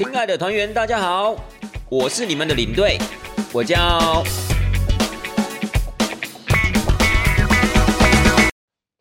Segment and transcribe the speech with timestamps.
[0.00, 1.36] 亲爱的团员，大家好，
[1.90, 2.96] 我是你们的领队，
[3.52, 4.24] 我叫。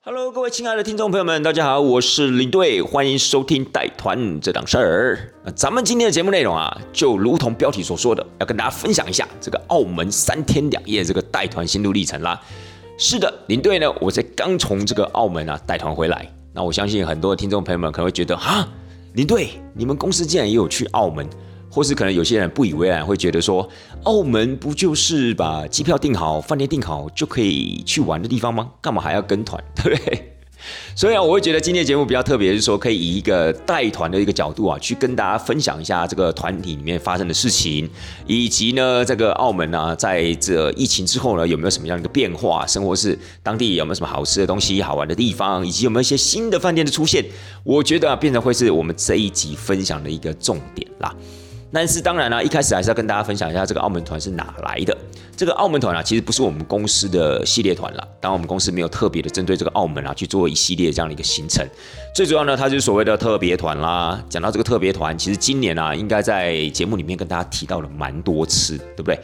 [0.03, 5.33] Hello，各位亲爱的听众朋友们，大家好，我是领队，欢迎收听带团这档事儿。
[5.45, 12.41] 那咱们今天的节目内容啊，就如同标题所说的，要跟大家分享一下这个澳门三天两夜这个带团心路历程啦。
[12.97, 16.29] 是的，领队呢，我才刚从这个澳门啊带团回来。
[16.53, 18.67] 那我相信很多听众朋友们可能会觉得，哈，
[19.13, 21.27] 林队，你们公司竟然也有去澳门？
[21.71, 23.69] 或是可能有些人不以为然，会觉得说，
[24.03, 28.71] 澳门不就是把机票订好、饭店订好就可以去玩的地方吗？
[28.81, 30.38] 干嘛还要跟团，对不对？
[30.95, 37.89] 所以啊，我会觉得今天节目比较特别，是说可以以一个带团的一个角度啊，去跟大家分享一下这个团体里面发生的事情，
[38.27, 42.65] 以及呢，这个澳门呢，在这疫情之后呢，有没有什么样的一个变化？
[42.67, 47.23] 生活是当地有没有什么好吃的东西、好玩的地方，以及有没有一些新的饭店的出现？
[47.63, 51.15] 我觉得啊，变成会是我们这一集分享的一个重点啦。
[51.71, 54.97] 但是当然了，一开始还是要跟大家分享一下这个澳门团是哪来的。
[55.37, 58.07] 这个澳门团啊，其实不是我们公司的系列团了。
[58.19, 61.65] 当然，我们公司没有特别的针对这个澳门啊去做一系列这样的一个行程。
[62.13, 64.21] 最主要呢，它就是所谓的特别团啦。
[64.27, 69.17] 讲到这个特别团，其实今年啊，应该在节目里面跟大家提到了蛮多次，对不对？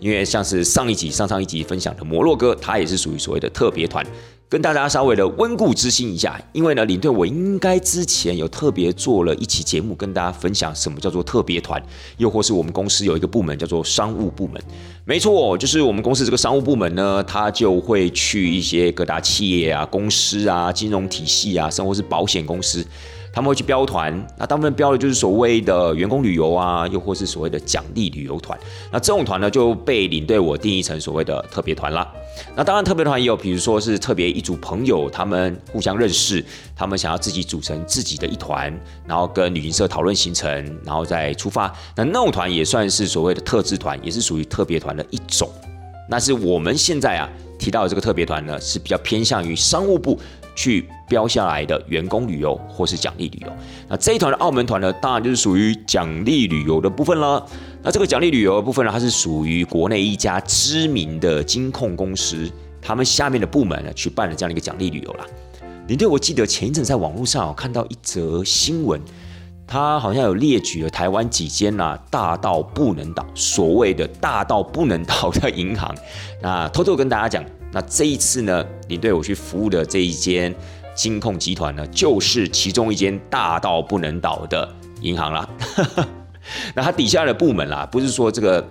[0.00, 4.06] 因为像是上一集、上上一集分享的摩洛哥，它也是属于所谓的特别团。
[4.50, 11.82] 跟大家稍微的温故知新一下，因为呢，领队我应该之前有特别做了一期节目，跟大家分享什么叫做特别团，
[12.16, 14.58] 又或是我们公司有一个部门叫做商务部门，
[15.04, 22.82] 没错，就是我们公司这个商务部门呢，他就会去一些各大企业啊、公司啊、金融体系啊，甚至是保险公司。
[23.32, 28.58] 他们会去标团，那大部分标的就是所谓的员工旅游啊，又或是所谓的奖励旅游团。
[28.90, 32.10] 那这种团呢，就被领队我定义成所谓的特别团啦。
[32.56, 36.44] 那当然，特别团也有，比如说是特别一组朋友，他们互相认识，
[36.76, 38.72] 他们想要自己组成自己的一团，
[39.06, 40.50] 然后跟旅行社讨论行程，
[40.84, 41.72] 然后再出发。
[41.96, 45.50] 那那种团也算是所谓的特制团，也是属于特别团的一种。
[46.08, 47.28] 那是我们现在啊
[47.58, 50.18] 提到的这个特别团呢，是比较偏向于商务部。
[50.58, 53.52] 去标下来的员工旅游或是奖励旅游，
[53.88, 57.46] 那这一团的澳门团呢，当然就是属于奖励旅游的部分了。
[57.80, 62.50] 那这个奖励旅游的部分呢，它是属于国内一家知名的金控公司，
[62.82, 65.24] 他们下面的部门呢去办了这样的一个奖励旅游啦。
[65.86, 69.00] 你对我记得前一阵在网络上看到一则新闻，
[69.64, 75.94] 他好像有列举了台湾几间呐大到不能倒，所谓的大到不能倒的银行。
[76.42, 77.44] 那偷偷跟大家讲。
[77.72, 80.54] 那这一次呢，你对我去服务的这一间
[80.94, 84.68] 金控集团呢，就是其中一间大到不能倒的
[85.00, 85.48] 银行啦。
[86.74, 88.66] 那它底下的部门啦，不是说这个。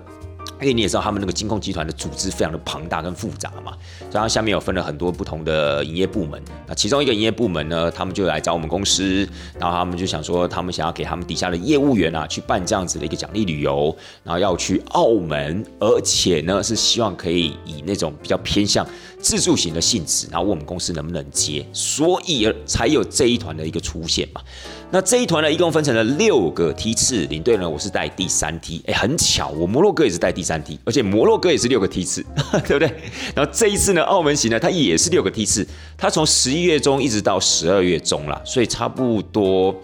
[0.60, 3.74] 因为你也知道，他们那个金控集团的组织非常的庞大跟复杂嘛，
[4.12, 6.42] 然后下面有分了很多不同的营业部门。
[6.68, 9.28] 那其中一个营业部门呢，他们就来找我们公司，
[9.60, 18.86] 然后他们就想说，他们想要给他们底下的业务员啊，去办这样子的一个奖励旅游，然后要去澳门，而且呢是希望可以以那种比较偏向
[19.20, 24.42] 自助型的性质，然后问我们公司能不能接，所以才有这一团的一个出现嘛。
[24.90, 32.26] 那这一团呢，一共分成了六个梯次，领队呢，我是带第三梯，哎，很巧，我摩洛哥也是带第三梯，而且摩洛哥也是六个梯次，
[32.66, 32.88] 对不对？
[33.36, 35.68] 然后这一次呢，澳门行呢，它也是六个梯次，
[35.98, 39.76] 它从十一月中一直到十二月中了，所以差不多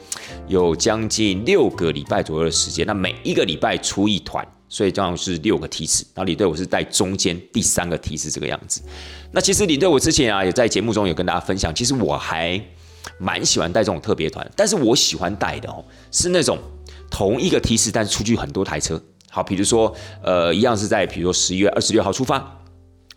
[0.47, 2.88] 有将近六个礼拜左右的时间。
[2.88, 6.06] 那每一个礼拜出一团，所以这样是六个梯次。
[6.16, 8.81] 然后领队我是带中间第三个梯次这个样子。
[9.34, 12.58] 那其实领队我之前啊，也在节目中有跟大家分享，其实我还。
[13.18, 16.58] 蛮喜欢带这种特别团，但是我喜欢带的哦，是那种
[17.12, 19.02] 同一个梯次，但是出去很多台车。
[19.30, 22.59] 好，比如说，呃，一样是在，比如说十一月二十六号出发，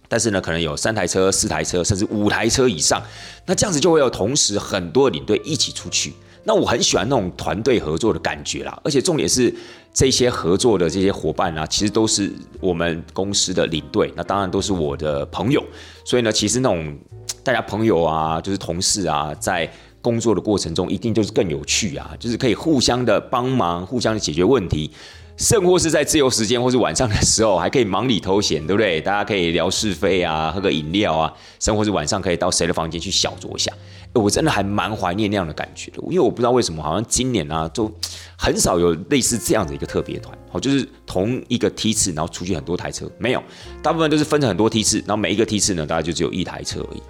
[0.09, 3.03] 但是呢，可能有三台车、四台车，甚至五台车以上。
[3.45, 6.15] 那这样子就会有同时很多领队一起出去。
[6.45, 9.55] 那我很喜欢那种团队合作的感觉啦，而且重点是
[9.93, 15.63] 这些合作的这些伙伴啊，其实都是我们公司的领队，那当然都是我的朋友。
[16.05, 16.99] 所以呢，其实那种。
[17.47, 19.71] 大家朋友啊，就是同事啊，在
[20.03, 24.91] 工作的过程中，一定就是更有趣啊，就是可以互相的帮忙，互相的解决问题，
[25.37, 29.01] 甚或是在自由时间或是晚上的时候，还可以忙里偷闲，对不对？
[29.01, 33.73] 大家可以聊是非啊，喝个饮料啊，甚或是晚上可以到谁的房间去小酌一下。
[34.13, 37.89] 我真的还蛮怀念那样的感觉的，因为我不知道为什么，好像今年啊，就
[38.37, 43.43] 很少有类似这样的一个特别团，好，就是同一个梯次，然后出去很多台车，没有，
[43.81, 47.03] 大部分都是分成很多梯次，然后每一个梯次呢，大概就只有一台车而已。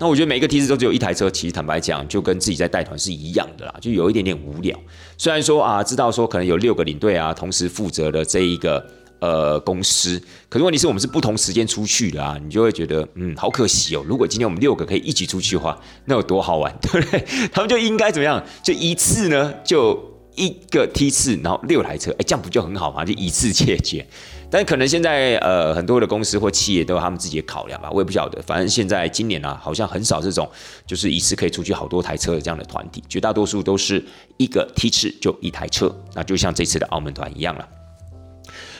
[0.00, 4.74] 那我觉得每一个梯次都只有一台车，其实坦白讲，就跟自己在带团是一样的啦，就有一点点无聊。
[5.18, 8.84] 虽然说啊，知道说可能有六个领队啊，同时负责的这一个
[9.20, 10.18] 呃公司，
[10.48, 14.02] 可是问题是我们是不同时间出去的啊，你就会觉得嗯，好可惜哦。
[14.08, 17.22] 如果今天我们六个可以一起出去的话，那有多好玩， 对不对？
[17.52, 18.42] 他们就应该怎么样？
[18.64, 20.08] 就一次呢，就。
[20.36, 23.04] 一个梯次，然后六台车，哎，这样不就很好吗？
[23.04, 24.06] 就一次解决。
[24.50, 28.42] 但可能现在呃很多的公司或企业都有他们自己的考量吧，我也不晓得。
[28.42, 30.50] 反正现在今年啊，好像很少这种
[30.86, 34.04] 就是一次可以出去好多台车的这样的团体，绝大多数都是
[34.36, 37.68] 一个梯次就一台车，那就像这次的澳门团一样了。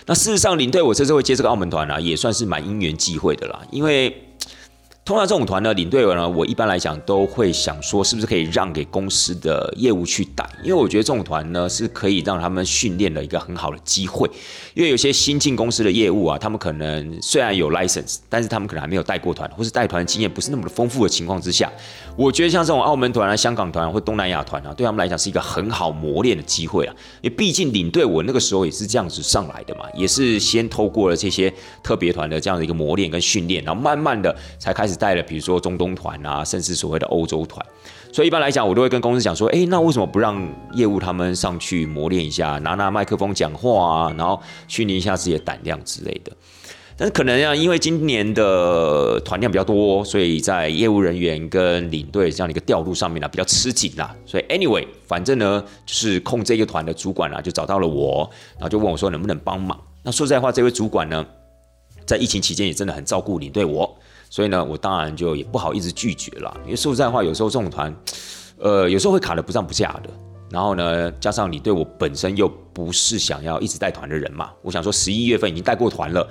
[0.07, 4.27] 那事实上，领队我这次会接这个澳门团啊，也算是蛮因缘际会的啦，因为。
[5.03, 10.49] 通常这种团呢，领队呢，我一般来讲都会想说，是不是可以让给公司的业务去带？
[10.63, 14.31] 因为我觉得这种团呢，是可以让他们训练的一个很好的机会。
[14.73, 21.69] 因为有些新进公司的业务啊，他们可能虽然有 license，但是他们可能还没有带过团，或是带团经验不是那么的丰富的情况之下，
[22.15, 26.95] 我觉得像这种澳门团啊、香港团或东南亚团啊，对他们来讲是一个很好磨练的机会啊。
[27.21, 34.90] 因为毕竟领队我那个时候也是这样子上来的嘛，也是先透过了这些特别团的这样的一个磨练跟训练，然后慢慢的才开始。
[34.97, 37.65] 带了，比如说中东团啊，甚至所谓的欧洲团，
[38.13, 46.33] 所以一般来讲，我都会跟公司讲说，哎，那为什么不让业务他们上去磨练一下，拿拿麦克风讲话啊，然后训练一下自己的胆量之类的？
[46.97, 54.15] 但是可能啊，因为今年的团量比较多，所以在业务人员跟领队这样的一个调度上面呢，比较吃紧啦。
[54.27, 59.81] 所以 anyway，反正呢，就是控这个团的主管啊，就找到了我，然后就问我说能不能帮忙。
[60.03, 61.25] 那说实在话，这位主管呢，
[62.05, 63.99] 在疫情期间也真的很照顾领队我。
[64.31, 67.95] 所以呢，我当然就也不好意思拒绝了，因为说实在话，有时候这种团，
[68.59, 70.11] 呃，有时候会卡的不上不下的。
[70.51, 76.27] 然后呢，加上你对我本身又不是想要一直带团的人嘛，我想说十一月份已经带过团了，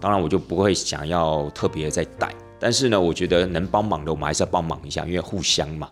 [0.00, 2.32] 当然我就不会想要特别再带。
[2.60, 5.88] 但是呢，我觉得能帮忙的，我们还是要帮忙一下，因为互相嘛。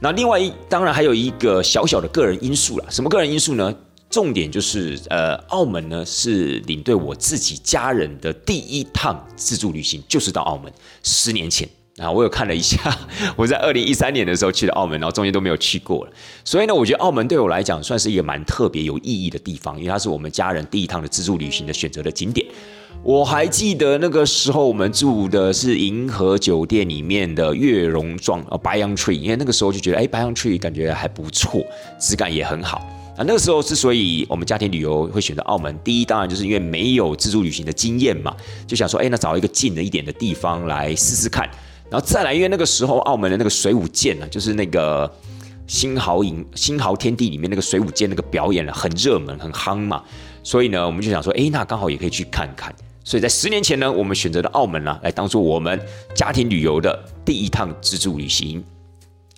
[0.00, 3.74] 那另外一，当然还有一个小小的个人因素了，什么个人因素呢？
[4.10, 10.72] 重点就是，呃，澳门呢是领队我自己家人的第一趟自助旅行，就是到澳门。
[11.02, 11.68] 十年前
[11.98, 12.78] 啊，我有看了一下，
[13.36, 16.12] 我在二零一三年的时候去了澳门，然后中间都没有去过了。
[16.42, 22.46] 所以呢，我觉得澳门对我来讲算是一个蛮特别、有意义的地方，因为它是我们家人第一趟的自助旅行的选择的景点。
[23.04, 31.62] 我还记得那个时候我们住的是银河酒店里面的月榕庄呃白杨 tree，因为那个时候就觉得，哎，白杨 tree 感觉还不错，
[32.00, 32.80] 质感也很好。
[33.18, 38.32] 啊，那个时候之所以我们家庭旅游会选择澳门，第一当然就是因为没有自助旅行的经验嘛，
[38.64, 41.50] 就想说，哎，那找一个近了一点的地方来试试看。
[41.90, 45.12] 然后再来，因为那个时候澳门的那个水舞剑呢，就是那个
[45.66, 50.00] 新豪营、新豪天地里面那个水舞剑那个表演了，很热门、很夯嘛，
[50.44, 52.72] 所以呢，我们就想说，哎，那刚好也可以去看看。
[53.02, 55.80] 所以在十年前呢，我们选择了澳门啊，来当做我们
[56.14, 58.62] 家庭旅游的第一趟自助旅行。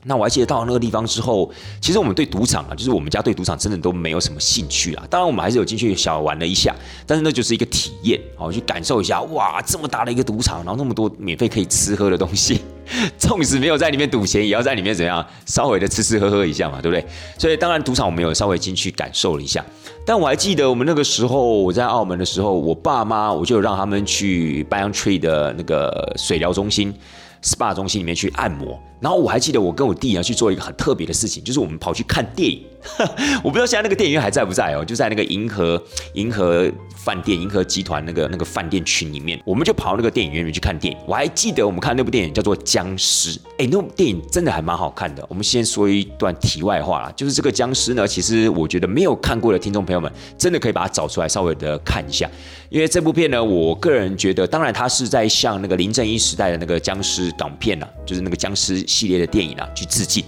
[0.05, 1.51] 那我还记得到了那个地方之后，
[1.81, 5.05] 其实我们对赌场啊，就是我们家对赌场真的都没有什么兴趣啊。
[5.11, 6.75] 当然我们还是有进去小玩了一下，
[7.07, 12.63] 但是那就是一个体验哦，去感受一下哇，这么大的一个赌场，然后那么多免费可以吃喝的东西，
[13.19, 17.07] 纵使没有在里面赌钱，也要在里面怎样稍微的吃吃喝喝一下嘛，对不对？
[17.37, 19.63] 所以当然赌场我们有稍微进去感受了一下。
[20.07, 26.95] 但我还记得我们那个时候我在澳门的时候，我爸妈我就让他们去 Bayon Tree 的那个水疗中心。
[27.43, 32.63] SPA 中心里面去按摩，然后我还记得我跟我弟要去做一个很特别的事情，就是我们跑去看电影。
[33.45, 35.83] 我不知道现在那个电影院还在不在哦，就在那个银河
[36.15, 36.67] 银河
[36.97, 40.99] 饭店、银河集团那个那个饭店群里面，我们就跑到那个电影院里面去看电影。
[41.07, 45.23] 我还记得我们看那部电影叫做《僵尸》，哎，那部电影真的还蛮好看的。
[45.29, 52.29] 我们先说一段题外话啦，就是这个僵尸呢，其实我觉得没有看过的听众朋友们，真的可以把它找出来稍微的看一下。
[52.71, 60.25] 因为这部片呢，我个人觉得，当然它是在向那个林正英时代的那个僵尸港片啊，就是那个僵尸系列的电影啊去致敬。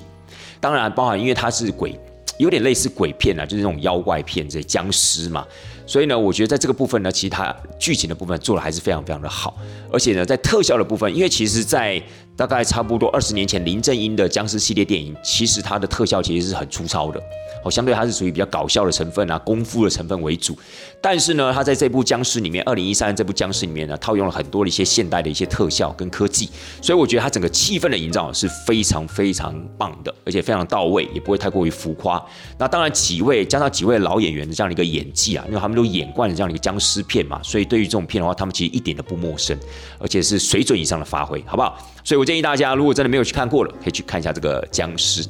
[0.60, 1.98] 当然，包含因为它是鬼，
[2.38, 5.46] 有点类似鬼片啊，就是那种妖怪片，这些僵尸嘛。
[5.84, 9.58] 所以呢，我觉得在这个部分呢，其实它剧情的部分做的还是非常非常的好。
[9.92, 12.00] 而且呢，在特效的部分，因为其实在
[12.36, 17.22] 大概差不多二十年前，林正英的僵尸系列电影，其实它的特效其实是很粗糙的。
[17.64, 20.58] 哦，相对它是属于比较搞笑的成分啊，功夫的成分为主。
[21.00, 32.20] 但是呢，它在这部僵尸里面，二零一三这部僵尸里面呢，套用了很多的一些现代的一些特效跟科技，所以我觉得它整个气氛的营造是非常非常棒的，而且非常到位，也不会太过于浮夸。
[32.58, 39.56] 那当然几位加上几位老演员的这样的一个演技啊，因为他们都演惯了这样的一个僵尸片嘛，所以对于这种片的话，他们其实一点都不陌生，
[40.00, 41.78] 而且是水准以上的发挥，好不好？
[42.04, 45.24] 所以我建议大家，如果真的没有去看过了，可以去看一下这个僵尸。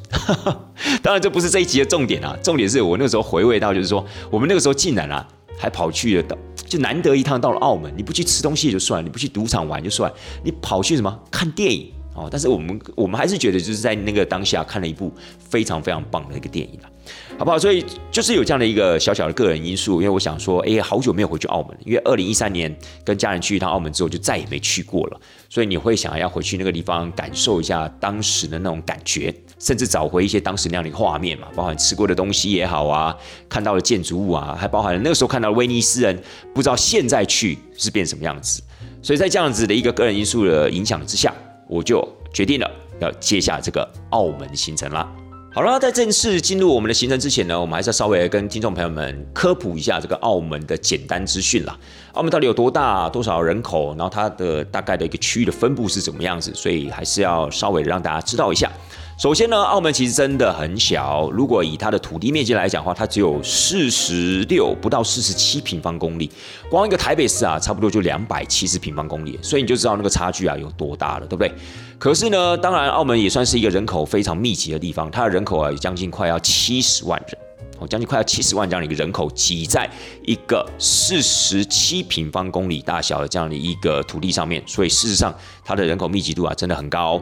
[1.03, 5.27] 当然，这不是这一集的重点啊，重点是我那个时候回味到，就是说我们那个时候竟然啊，
[5.57, 6.37] 还跑去了，
[6.67, 10.11] 就难得一趟到了澳门，你不去吃东西也就算，你不去赌场玩就算，
[10.43, 12.27] 你跑去什么看电影哦？
[12.31, 16.89] 但是我们我们还是觉得就是在那个当下看了一部非常非常棒的一个电影啊。
[17.37, 17.59] 好不好？
[17.59, 25.19] 所以就是有这样的一个小小的个人因素，因为我想说，哎，好久没有回去澳门，因为二零一三年跟家人去一趟澳门之后，就再也没去过了。
[25.53, 33.15] 所以你会想要回去那个地方感受一下当时的那种感觉，甚至找回一些当时那样的画面嘛，包含吃过的东西也好啊，
[33.47, 36.19] 看到的建筑物啊，还包含那个时候看到的威尼斯人，
[36.55, 38.63] 不知道现在去是变什么样子。
[39.03, 41.31] 所以在这样子的一个个人因素的影响之下，
[41.67, 42.67] 我就决定了
[42.99, 45.07] 要接下这个澳门行程啦。
[45.55, 51.77] 好了，在正式进入我们的行程之前呢，我们还是要稍微跟听众朋友们科普一下这个澳门的简单资讯啦。
[52.13, 58.67] 澳门到底有多大、多少人口，然后它的大概的一个区域的分布是怎么样子，所以还是要稍微让大家知道一下。
[59.15, 66.29] 首先呢，澳门其实真的很小，如果以它的土地面积来讲的话，它只有四十六不到四十七平方公里，
[66.69, 71.53] 光一个台北市啊，差不多就两百七十平方公里，所以你就知道那个差距啊有多大了，对不对？
[71.99, 77.37] 可是呢，当然，澳门也算是一个人口非常密集的地方，它的人口啊，将近快要七十万人，
[77.79, 79.89] 哦，将近快要七十万这样的一个人口挤在
[80.25, 87.21] 一个四十七平方公里大小的这样的一个土地上面，所以事实上，它的人口密集度啊，真的很高。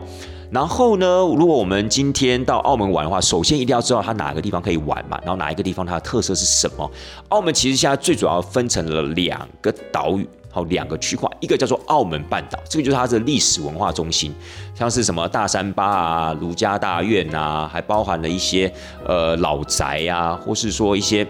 [0.51, 1.05] 然后呢，
[1.37, 6.91] 如果我们今天到澳门玩的话，首先一定要知道它哪个地方可以玩嘛，然后哪一个地方它的特色是什么。
[7.29, 10.27] 澳门其实现在最主要分成了两个岛屿。
[10.53, 14.35] 好，两个区块，一个叫做澳门半岛，这个就是它的历史文化中心，
[14.75, 18.69] 像是什么大三巴啊、卢家大院啊，还包含了一些
[19.05, 21.25] 呃老宅啊，或是说一些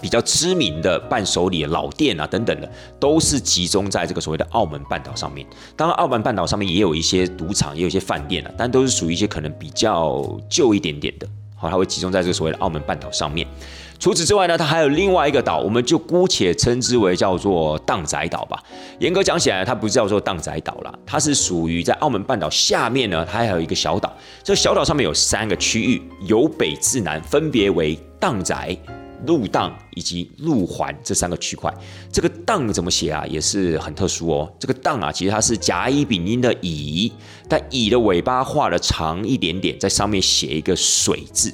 [0.00, 5.46] 比较知名的伴手礼老店啊等等的，都是集中在这个所谓的澳门半岛上面。
[5.76, 11.26] 当然，澳门半岛上面也有一些赌场，也有一些饭店啊，但都是属于一些可能比较旧一点点的。
[11.56, 13.46] 好，它会集中在这个所谓的澳门半岛上面。
[13.98, 18.62] 除此之外呢，它还有另外一个岛，我们就姑且称之为叫做荡仔岛吧。
[19.00, 24.16] 严格讲起来，它不叫做荡仔岛啦，它是属于在澳门半岛下面呢，它还有一个小岛。
[24.44, 28.54] 这个小岛上面有三个区域，由北至南分别为荡仔、
[29.26, 31.72] 入当以及入环这三个区块。
[32.12, 33.26] 这个当怎么写啊？
[33.26, 34.52] 也是很特殊哦。
[34.58, 37.12] 这个当啊，其实它是甲乙丙丁的乙，
[37.48, 41.52] 但乙的尾巴画的长一点点，在上面写一个水字，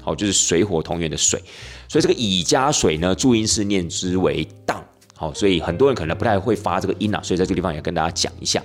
[0.00, 1.42] 好，就是水火同源的水。
[1.88, 4.84] 所以这个乙加水呢，注音是念之为当，
[5.14, 8.62] 好，所以很多人可能不太会发这个音啊，所以在这个地方也跟大家讲一下。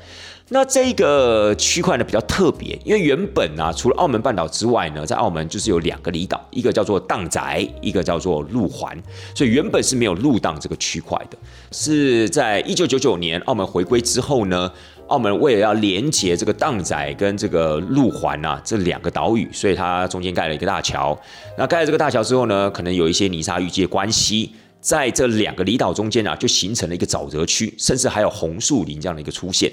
[0.53, 8.95] 那这个区块呢比较特别，因为原本啊，除了澳门半岛之外呢，在澳门就是有两个离岛，一个叫做荡仔，一个叫做路环，
[9.33, 11.37] 所以原本是没有路荡这个区块的。
[11.71, 14.71] 是在一九九九年澳门回归之后呢，
[15.07, 21.19] 澳门为了要连接这个荡仔跟这个路环啊这两个岛屿，所以它中间盖了一个大桥。
[21.57, 29.71] 那盖了这个大桥之后呢，可能有一些泥沙淤积的关系，在这两个离岛中间啊，就形成了一个沼泽区，甚至还有红树林这样的一个出现。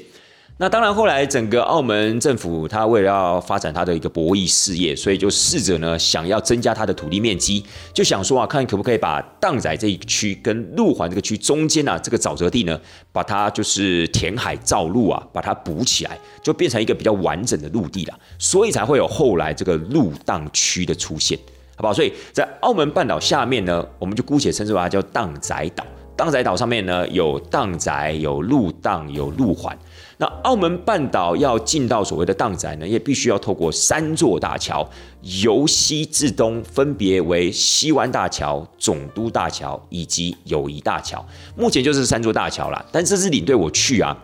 [0.63, 7.65] 那当然，后来整个澳门政府，它为了要发展它的一个博弈事业，所以就试着呢，想要增加它的土地面积，
[7.95, 12.79] 就想说啊，看可不可以把荡仔这一区跟路环这个区中间啊，这个沼泽地呢，
[13.11, 21.39] 把它就是填海造陆啊，把它补起来，就变成一个比较完整的陆地了，所以才会有后来这个陆荡区的出现，
[21.75, 21.95] 好不好？
[21.95, 25.83] 所以在澳门半岛下面呢，我们就姑且称之为它叫荡仔岛。
[26.15, 29.75] 荡仔岛上面呢，有荡仔，有陆荡，有陆环。
[30.21, 34.87] 那澳门半岛要进到所谓的荡仔呢，也必须要透过三座大桥，
[35.23, 41.27] 由西至东分别为西湾大桥、总督大桥以及友谊大桥。
[41.57, 44.15] 目前就是三座大桥啦，但这次领队我去啊，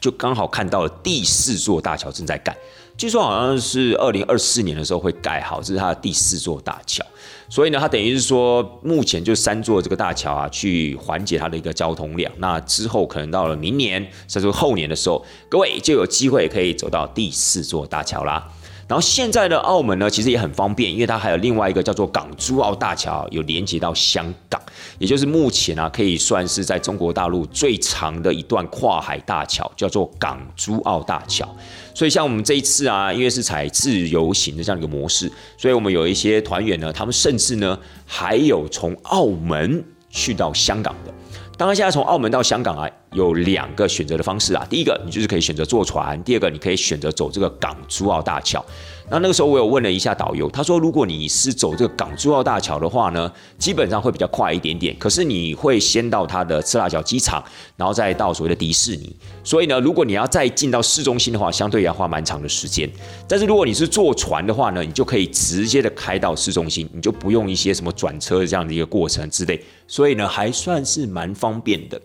[0.00, 2.56] 就刚好看到了第四座大桥正在盖，
[2.96, 7.04] 据说好像是二零二四年的时候会盖好，这是它的第四座大桥。
[7.48, 12.30] 所以呢，它等于是说，目前就三座这个大桥啊，去缓解它的一个交通量。
[12.38, 18.48] 那之后可能到了明年甚至后年的时候，各位就有机会可以走到第四座大桥啦。
[18.88, 24.60] 然后现在的澳门呢，其实也很方便，因为它还有另外一个叫做港珠澳大桥，有连接到香港，
[24.98, 31.48] 也就是目前啊，可以算是在中国大陆最长的一段跨海大桥，叫做港珠澳大桥。
[31.94, 41.12] 所以像我们这一次啊，因为是采自由行的这样一个模式，所以我们有一些团员呢，他们甚至呢还有从澳门去到香港的。
[41.58, 44.66] 当然，现在从澳门到香港啊，有两个选择的方式啊。
[44.68, 48.64] 第一个，你就是可以选择坐船；第二个，你可以选择走这个港珠澳大桥。
[49.12, 54.96] 那那个时候我有问了一下导游，他说如果你是走这个港珠澳大桥的话呢，基本上会比较快一点点。
[54.98, 57.44] 可是你会先到它的赤腊角机场，
[57.76, 59.14] 然后再到所谓的迪士尼。
[59.44, 62.90] 所以呢，如果你要再进到市中心的话，相对要花蛮长的时间。
[63.28, 69.62] 但是如果你是坐船的话呢，你就可以直接的开到市中心，你就不用一些什么转车这样的一个过程之类。
[69.86, 72.00] 所以呢，还算是蛮方便的。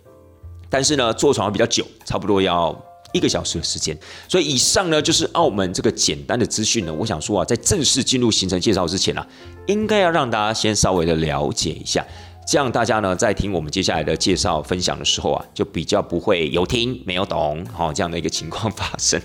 [0.69, 2.77] 但是呢，坐船比较久，差不多要。
[3.13, 3.97] 一个小时的时间，
[4.27, 6.93] 所以以上呢就是澳门这个简单的资讯呢。
[6.93, 9.25] 我想说啊，在正式进入行程介绍之前啊，
[9.67, 12.05] 应该要让大家先稍微的了解一下，
[12.45, 19.21] 这样大家呢在听我们接下来的介绍分享的时候啊，就比较不会有听没有懂，好这样的一个情况发生。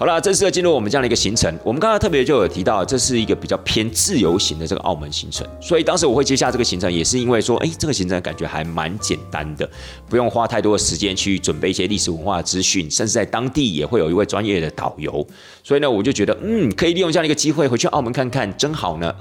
[0.00, 1.54] 好了，正式的进入我们这样的一个行程。
[1.62, 9.70] 我们刚刚特别就有提到，这是一个比较偏自由行的这个澳门行程，所以当时我会接下这个行程，也是因为说，哎，这个行程感觉还蛮简单的，
[10.08, 15.26] 不用花太多的时间去准备一些历史文化资讯，甚至在当地也会有一位专业的导游。
[15.62, 19.14] 所以呢，我就觉得，嗯，可以利用这样的一个机会回去澳门看看，真好呢。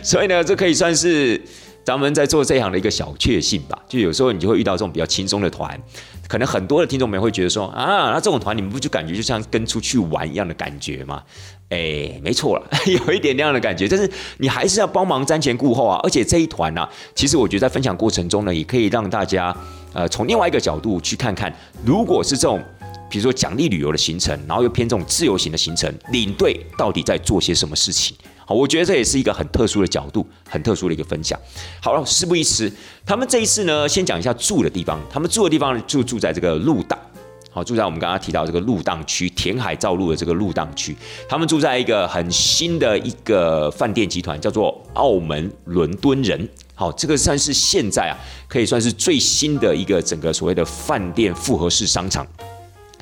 [0.00, 1.42] 所以呢，这可以算是
[1.82, 3.76] 咱们在做这样的一个小确幸吧。
[3.88, 5.76] 就有时候你就会遇到这种比较轻松的团。
[6.28, 11.22] 可能很多的听众们会觉得说啊，那这种团你们不就感觉就像跟出去玩一样的感觉吗？
[11.68, 16.00] 哎，没错了， 有一点那样的感觉，但是你还是要帮忙瞻前顾后啊。
[16.02, 19.56] 而且这一团呢，其实我觉得在分享过程中呢，也可以让大家
[19.92, 21.52] 呃从另外一个角度去看看，
[21.84, 22.62] 如果是这种
[23.08, 28.16] 比如说奖励旅游的行程，然后又偏这种自由行的行程，领队到底在做些什么事情？
[28.48, 31.36] 好，我觉得这也是一个很特殊的角度，很特殊的一个分享。
[31.82, 32.72] 好了，事不宜迟，
[33.04, 35.00] 他们这一次呢，先讲一下住的地方。
[35.10, 36.96] 他们住的地方就住在这个路档，
[37.50, 40.96] 好，住在我们刚刚提到这个路档区，填海造陆的这个路档区。
[41.28, 46.48] 他们住在一个很新的一个饭店集团，叫做澳门伦敦人。
[46.76, 48.14] 好，这个算是现在啊，
[48.46, 52.24] 可以算是最新的一个整个所谓的饭店复合式商场。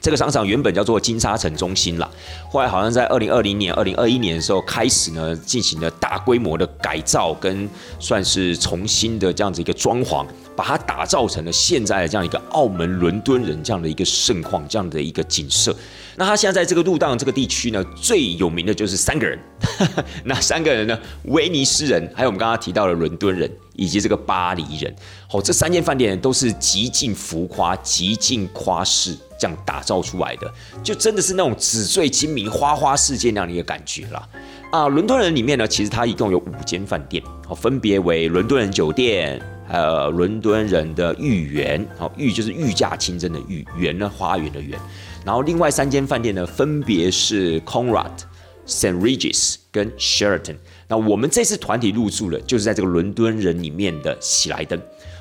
[0.04, 2.06] 这个商场原本叫做金沙城中心啦，
[2.50, 7.66] 后来好像在二零二零年、二零二一年的时候开始呢，进行了大规模的改造跟
[7.98, 15.74] 算是重新的这样子一个装潢，把它打造成了现在的这样一个澳门伦敦人这样的一个盛况，这样的一个景色。
[16.16, 19.38] 那他现在在这个路档这个地区呢，最有名的就是三个人，
[20.24, 23.50] 那三个人呢，威尼斯人，还有我们刚刚提到的伦敦人。
[23.76, 24.94] 以及这个巴黎人，
[25.28, 30.48] 好，这三间饭店都是极尽浮夸、极尽夸饰这样打造出来的，
[30.80, 34.28] 就真的是那种纸醉金迷、花花世界那样的一个感觉啦。
[34.70, 44.78] 啊，伦敦人里面呢，其实它一共有五间饭店，好，分别为伦敦人酒店，呃，伦敦人的御园，好，御就是御驾亲征的御，园呢花园的园，
[45.24, 48.12] 然后另外三间饭店呢，分别是 Conrad、
[48.66, 50.56] Saint Regis 跟 Sheraton。
[50.88, 54.80] 那我们这次团体入住的，就是在这个伦敦人里面的喜来登。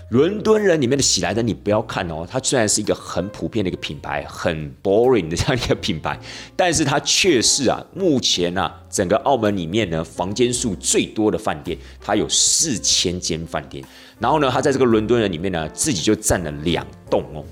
[0.09, 6.19] 伦敦人里面的喜来登，你不要看哦，它虽然是一个很普遍的一个品牌，很 boring 的这样一个品牌，
[6.55, 13.83] 但是它却是啊，目前啊，整个澳门里面呢，房间数最多的饭店，它有四千间饭店。
[14.19, 17.43] 然后呢，它在这个伦敦人里面呢，自己就占了两栋哦。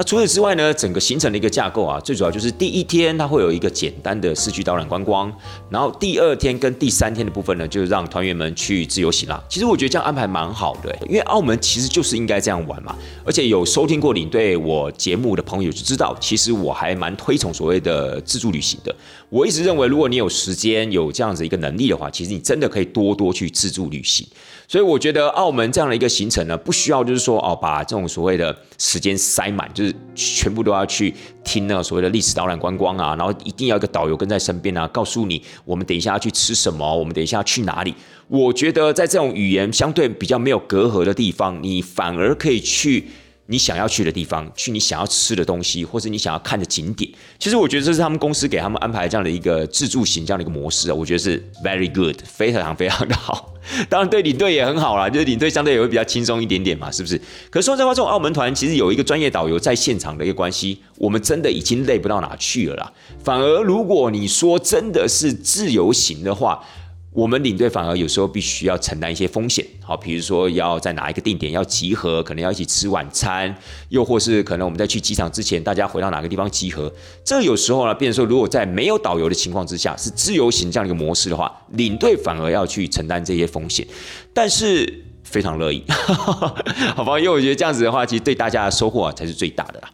[0.00, 5.30] 那除此之外呢，整个行程的一个架构啊，最主要就是第一天它会有一个简单的市区导览观光，
[5.68, 9.44] 然后第二天跟第三天的部分呢，就是让团员们去自由行啦。
[9.46, 12.96] 其实我觉得这样安排蛮好的，因为澳门其实就是应该这样玩嘛。
[13.26, 18.96] 而且有收听过领队我节目的朋友就知道，其实我还蛮推崇所谓的自助旅行的。
[19.28, 24.26] 我一直认为，如果你有时间有这样子一个能力的话，其实你真的可以多多去自助旅行。
[24.70, 37.92] 所以我觉得澳门这样的一个行程呢，不需要就是说哦，把这种所谓的时间塞满，就是全部都要去听那所谓的历史导览观光啊，然后一定要一个导游跟在身边啊，告诉你我们等一下要去吃什么，我们等一下要去哪里。
[38.28, 43.08] 我觉得在这种语言相对比较没有隔阂的地方，你反而可以去。
[43.50, 53.52] 你想要去的地方，去你想要吃的东西，或者你想要看的景点，其实我觉得这是他们公司给他们安排这样的一个自助型这样的一个模式啊，我觉得是 very good，非常非常的好。
[53.90, 57.20] 当然对领队也很好啦，就是领队相对也会比较轻松一点点嘛，是不是？
[57.50, 62.92] 可是说实话，这种澳门团其实有一个专业导游在现场的一个关系，我们真的已经累不到哪去了啦。
[63.22, 66.64] 反而如果你说真的是自由行的话，
[67.12, 73.52] 我们领队反而有时候必须要承担一些风险，好，比如说要在哪一个定点要集合，可能要一起吃晚餐，
[73.88, 76.92] 又或是可能我们在去机场之前，大家回到哪个地方集合。
[77.24, 83.84] 这有时候呢，变成说如果在没有导游的情况之下，是自由行这样一个模式的话，领队反而要去承担这些风险，
[84.32, 85.82] 但是非常乐意，
[86.94, 87.18] 好吧？
[87.18, 89.90] 因为我觉得这样子的话，其实对大家的收获啊才是最大的啦。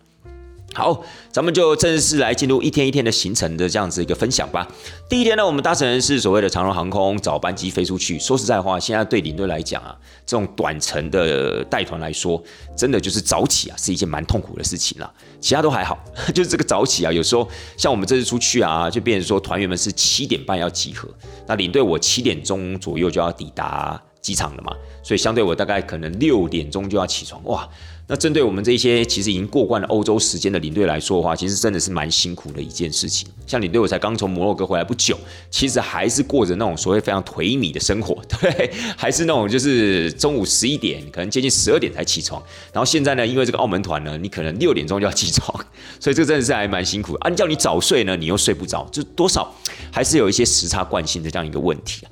[0.76, 4.68] 好，咱们就正式来进入一天一天的行程的这样子一个分享吧。
[5.08, 8.18] 第一天呢，我们搭乘的是所谓的长荣航空早班机飞出去。
[8.18, 12.42] 说实在话，现在对领队来讲啊，这种短程的带团来说，
[12.76, 15.10] 真的就是早起啊，是一件蛮痛苦的事情了。
[15.40, 15.98] 其他都还好，
[16.34, 21.08] 就是这个早起啊，有时候像我们这次出去啊，就变成说团员们是七点半要集合，
[21.46, 27.66] 那领队我七点钟左右就要抵达机场了嘛，所以相对我大概可能六点钟就要起床哇。
[28.08, 33.28] 那针对我们这些其实已经过惯了欧洲时间的领队来说的话，其实真的是蛮辛苦的一件事情。
[33.48, 35.18] 像领队我才刚从摩洛哥回来不久，
[35.50, 42.40] 其实还是过着那种所谓非常颓靡的生活， 对，还是那种就是中午十一点，可能接近十二点才起床。
[42.72, 45.52] 然后现在呢，因为这个澳门团呢，你可能六点钟就要起床，
[45.98, 47.14] 所以这真的是还蛮辛苦。
[47.22, 49.52] 按叫你早睡呢，你又睡不着，就多少
[49.90, 52.06] 还是有一些时差惯性的这样一个问题。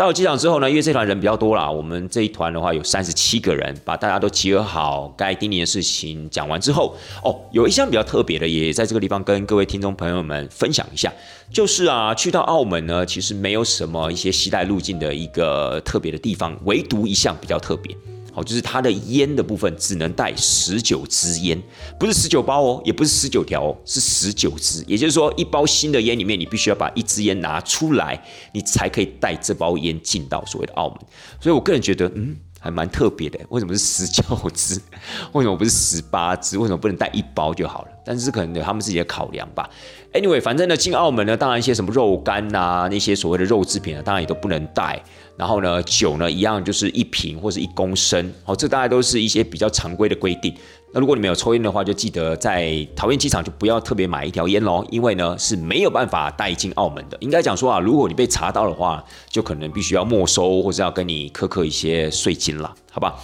[0.00, 11.12] 到了机场之后呢，因为这团人比较多啦，我们这一团的话有三十七个人，把大家都集合好，该叮咛的事情讲完之后，哦，有一项比较特别的，也在这个地方跟各位听众朋友们分享一下，
[11.52, 17.94] 就是啊，去到澳门呢，其实没有什么一些携带路径的一个特别的地方，唯独一项比较特别。
[18.42, 21.60] 就是它的烟的部分只能带十九支烟，
[21.98, 24.84] 不是十九包哦，也不是十九条哦，是十九支。
[24.86, 28.22] 也就是说，一包新的烟里面，你必须要把一支烟拿出来，
[28.52, 30.98] 你才可以带这包烟进到所谓的澳门。
[31.40, 32.36] 所以我个人觉得，嗯。
[32.62, 34.22] 还蛮特别的，为什么是十九
[34.52, 34.78] 支？
[35.32, 36.58] 为什么不是十八支？
[36.58, 37.88] 为什么不能带一包就好了？
[38.04, 39.66] 但是可能有他们自己的考量吧。
[40.12, 45.02] Anyway，反正呢，进澳门呢，当然一些什么肉干啊，那些所谓的肉制品啊，当然也都不能带。
[45.40, 48.30] 然后呢，酒呢，一样就是一瓶或是一公升。
[48.44, 50.54] 好，这大概都是一些比较常规的规定。
[50.92, 57.16] 那如果你没有抽烟的话，就记得在桃园机场就不要特别买一条烟喽，因为呢是没有办法带进澳门的。
[57.20, 63.14] 应该讲说啊，如果你被查到的话，就可能必须要没收或者要跟你苛刻一些税金了，好吧？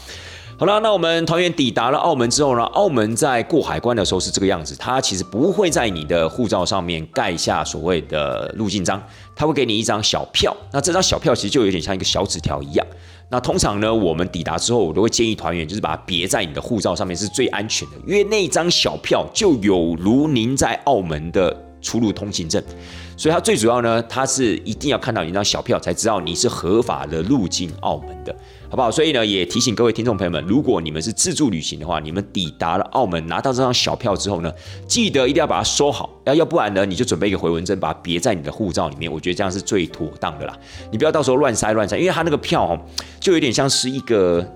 [0.58, 9.02] 好了，那我们团员抵达了澳门之后呢，澳门在过海关的时候是这个样子，它其实不会在你的护照上面盖下所谓的入境章，
[9.36, 12.86] 他会给你一张小票，那这张小票其实就有点像一个小纸条一样。
[13.28, 22.62] 那通常呢，我们抵达之后，我都会建议团员就是把它别在你的护照上面是最安全的，因为那张小票就有如您在澳门的出入通行证，
[23.16, 28.34] 所以它最主要呢，它是一定要看到你那张小票才知道你是合法的入境澳门的。
[28.76, 28.90] 好不好？
[28.90, 34.52] 所以呢，也提醒各位听众朋友们，如果你们是自助旅行的话，你们抵达了澳门，拿到这张小票之后呢，
[34.86, 39.10] 记得一定要把它收好，要要不然呢，你就准备一个回文针，把它别在你的护照里面。
[39.10, 40.54] 我觉得这样是最妥当的啦。
[40.92, 42.78] 你不要到时候乱塞乱塞，因为它那个票哦，
[43.18, 44.46] 就有点像是一个，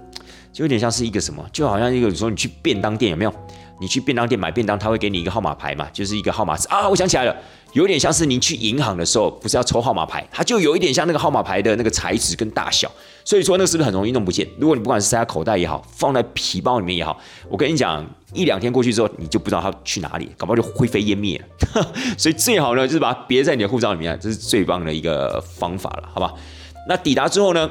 [0.52, 3.32] 就有点像是一个什么，就好像一个你说你去便当店有没有？
[3.80, 7.34] 你去便当店买便当，他会给你一个号码牌嘛，就是一个号码啊，我想起来了。
[7.72, 12.90] 有点像是您去银行的时候，不是要抽号码牌，它就有一点像那个号码牌的那个材质跟大小，
[13.24, 14.44] 所以说那是不是很容易弄不见？
[14.58, 17.16] 如果你不管是塞在口袋也好，放在皮包里面也好，
[17.48, 21.86] 我跟你讲，一两天过去之后，你就不知道它去哪里，搞不好就灰飞烟灭了。
[22.18, 26.34] 所以最好呢，就是把它别在你的护照里面，这是最棒的一个方法了，好吧？
[26.88, 27.70] 那抵达之后呢？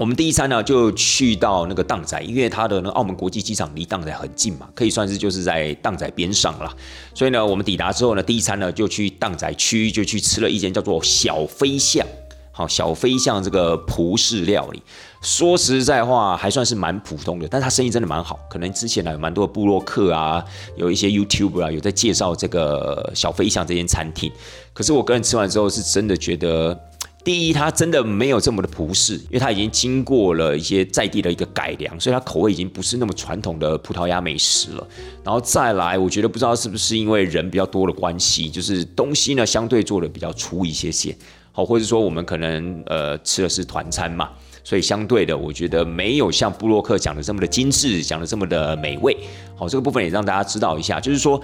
[0.00, 6.74] 我们第一餐呢就去到那个荡仔，因为它的那澳门国际机场离荡仔很近嘛，可以算是就是在荡仔边上了。
[7.14, 12.06] 所以呢，我们抵达之后呢，第一餐呢就去荡仔区，就去吃了一间叫做小飞象，
[12.50, 14.82] 好小飞象这个葡式料理。
[15.20, 18.40] 说实在话，还算是蛮普通的，但是它生意真的蛮好。
[18.48, 20.42] 可能之前呢有蛮多布洛克啊，
[20.76, 24.32] 有一些 YouTube 啊有在介绍这个小飞象这间餐厅。
[24.72, 26.86] 可是我个人吃完之后是真的觉得。
[27.22, 34.88] 第一，它真的没有这么的葡式，因为它已经经过了一些在地的一个改良，所以它口味已经不是那么传统的葡萄牙美食了。
[35.22, 41.14] 然后再来，我觉得不知道是不是因为人比较多的关系，就是东西呢相对做的比较粗一些些，
[41.52, 44.30] 好，或者说我们可能呃吃的是团餐嘛，
[44.64, 49.14] 所以相对的，我觉得没有像布洛克讲的这么的精致，讲的这么的美味。
[49.54, 51.38] 好，这个部分也让大家知道一下，就是说。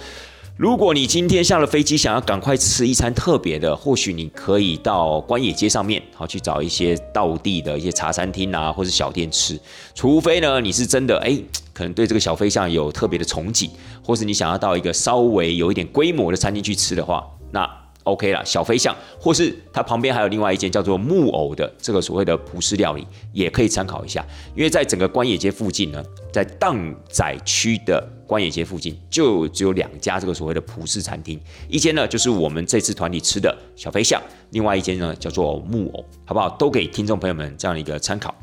[0.57, 9.59] 如果你今天下了飞机，想要赶快吃一餐特别的，或许你可以到关野街上面，好去找一些道地的一些茶餐厅啊，或者小店吃。
[9.93, 11.39] 除非呢，你是真的哎，
[11.73, 13.69] 可能对这个小飞象有特别的憧憬，
[14.03, 17.69] 或是你想要到一个稍微有一点规模的餐厅去吃的话，那。
[18.03, 24.25] OK 了，小飞象，或是它旁边还有另外一间叫做木偶的这个所谓的葡式料理，也可以参考一下。
[24.55, 36.49] 因为在整个关野街附近呢，在荡仔区的关野街附近，就只有两家这个所谓的葡式餐厅，一间呢就是我们这次团体吃的小飞象，另外一间呢叫做木偶，好不好？
[36.59, 38.35] 都给听众朋友们这样的一个参考。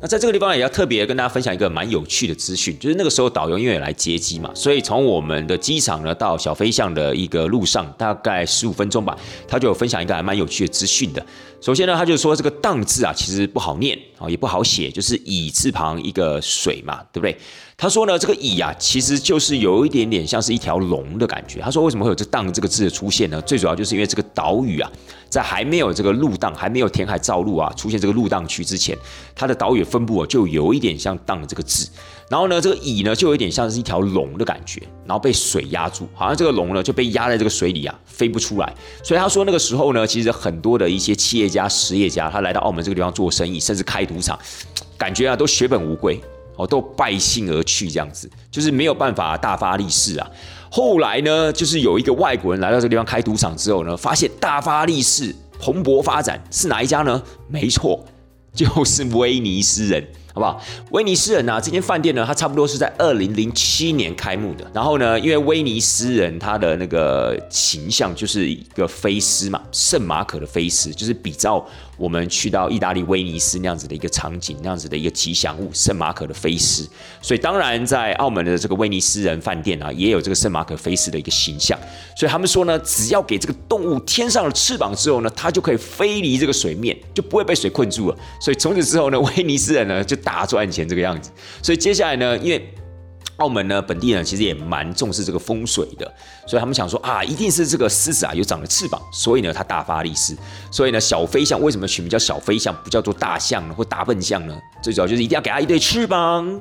[0.00, 9.16] 那在这个地方也要特别跟大家分享一个蛮有趣的资讯，就是那个时候导游因为来接机嘛，所以从我们的机场呢到小飞象的一个路上，大概十五分钟吧，
[9.46, 11.24] 他就有分享一个还蛮有趣的资讯的。
[11.60, 17.38] 首先呢，他就说这个“荡”字啊，其实不好念啊，也不好写，就是“乙”字旁一个水嘛，对不对？
[17.82, 21.58] 他说呢，这个“乙”啊，其实就是有一点点像是一条龙的感觉。
[21.58, 23.40] 他说为什么会有这“荡”这个字的出现呢？
[23.40, 24.88] 最主要就是因为这个岛屿啊。
[25.28, 28.96] 在还没有这个路荡，还没有填海造陆啊，出现这个路荡区之前，
[29.34, 31.88] 它的岛屿分布啊，就有一点像“荡”这个字。
[32.30, 38.72] 然后呢，这个“蚁”呢，就有一点像是一条龙的感觉，然后被水压住，好像这个龙呢就被压在这个水里啊，飞不出来。
[39.02, 44.38] 所以他说那个时候呢，其实很多的一些企业家、实业家，他来到澳门这个地方做生意，甚至开赌场，
[44.96, 46.20] 感觉啊都血本无归，
[46.56, 50.30] 哦，都败兴而去，这样子，就是没有办法大发利市啊。
[50.70, 57.22] 后来呢，就是有一个外国人来到这个地方开赌场之后呢，发现大发利市、蓬勃发展，是哪一家呢？
[57.48, 58.04] 没错，
[58.54, 60.06] 就是威尼斯人。
[60.34, 60.62] 好不好？
[60.90, 64.70] 威尼斯人呢，这间饭店呢，它差不多是在二零零七年开幕的。
[64.72, 71.64] 然后呢，因为威尼斯人他的那个形象就是一个飞狮嘛，圣马可的飞狮，就是比照
[71.96, 76.86] 我们去到意大利威尼斯那样子的一个场景，那样子的一个吉祥物，圣马可的飞狮。
[77.20, 81.78] 所以当然在澳门的这个威尼斯人饭店啊，也有这个圣马可飞狮的一个形象。
[82.16, 88.16] 所以他们说呢，只要给这个动物添上了翅膀之后呢，它就可以飞离这个水面，就不会被水困住了。
[88.40, 91.30] 所以从此之后呢，威尼斯人呢就大赚钱这个样子。
[91.62, 92.74] 所以接下来呢，因为
[93.36, 96.14] 澳门呢本地呢其实也蛮重视这个风水的，
[96.46, 100.36] 所以他们想说啊，一定是这个狮子啊有长了翅膀，所以呢它大发利市。
[100.70, 104.56] 所以呢小飞象为什么取名叫小飞象，不叫做大象呢或大笨象呢？
[104.82, 106.60] 最主要就是一定要给它一对翅膀。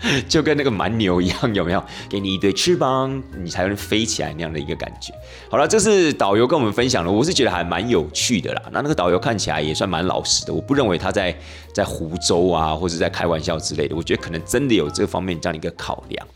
[0.28, 1.82] 就跟那个蛮牛一样，有没有？
[2.08, 5.12] 给你一对翅膀，你才能飞起来那样的一个感觉。
[5.50, 8.62] 好了，这是导游跟我们分享的，我是觉得还蛮有趣的啦。
[8.70, 11.36] 那那个导游看起来也算蛮老实的，我不认为他在
[11.72, 13.96] 在湖州啊，或者在开玩笑之类的。
[13.96, 16.26] 我觉得可能真的有这方面这样的一个考量。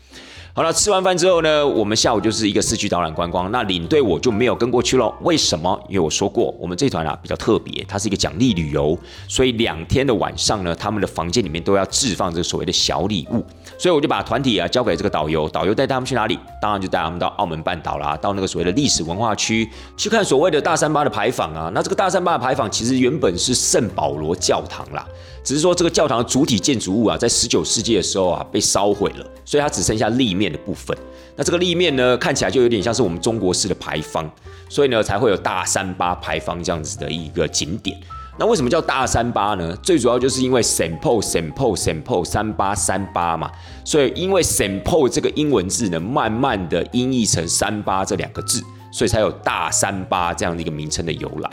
[0.53, 3.49] 好了，吃完饭之后呢，我们下午就是一个市区导览观光。
[3.53, 5.13] 那领队我就没有跟过去喽。
[5.21, 5.81] 为什么？
[5.87, 8.97] 因为我说过，我们这团啊比较特别，它是一个奖励旅游，
[9.29, 13.41] 所以两天的晚上呢，他们的房间里面都要置放这所谓的小礼物。
[13.77, 16.37] 所以我就把团体啊交给这个导游，导游带他们去哪里？
[16.61, 21.71] 当然就带他们到澳门半岛啦，到那个所谓的历史文化区去看所谓的大三巴的牌坊啊。
[21.73, 25.07] 那这个大三巴的牌坊其实原本是圣保罗教堂啦。
[25.43, 30.95] 只是说这个教堂的主体建筑物啊，在十九世纪的时候啊被烧毁了，所以它只剩下立面的部分。
[31.35, 34.29] 那这个立面呢，看起来就有点像是我们中国式的牌坊，
[34.69, 37.97] 所以呢才会有大三巴牌坊这样子的一个景点。
[38.39, 39.75] 那为什么叫大三巴呢？
[39.83, 43.51] 最主要就是因为 Saint Paul Saint Paul Saint Paul 三八三八嘛，
[43.83, 51.49] 所以因为 Saint Paul 这个英文字呢，慢慢的音译成三八这两个字，所以才有大三巴这样的一个名称的由来。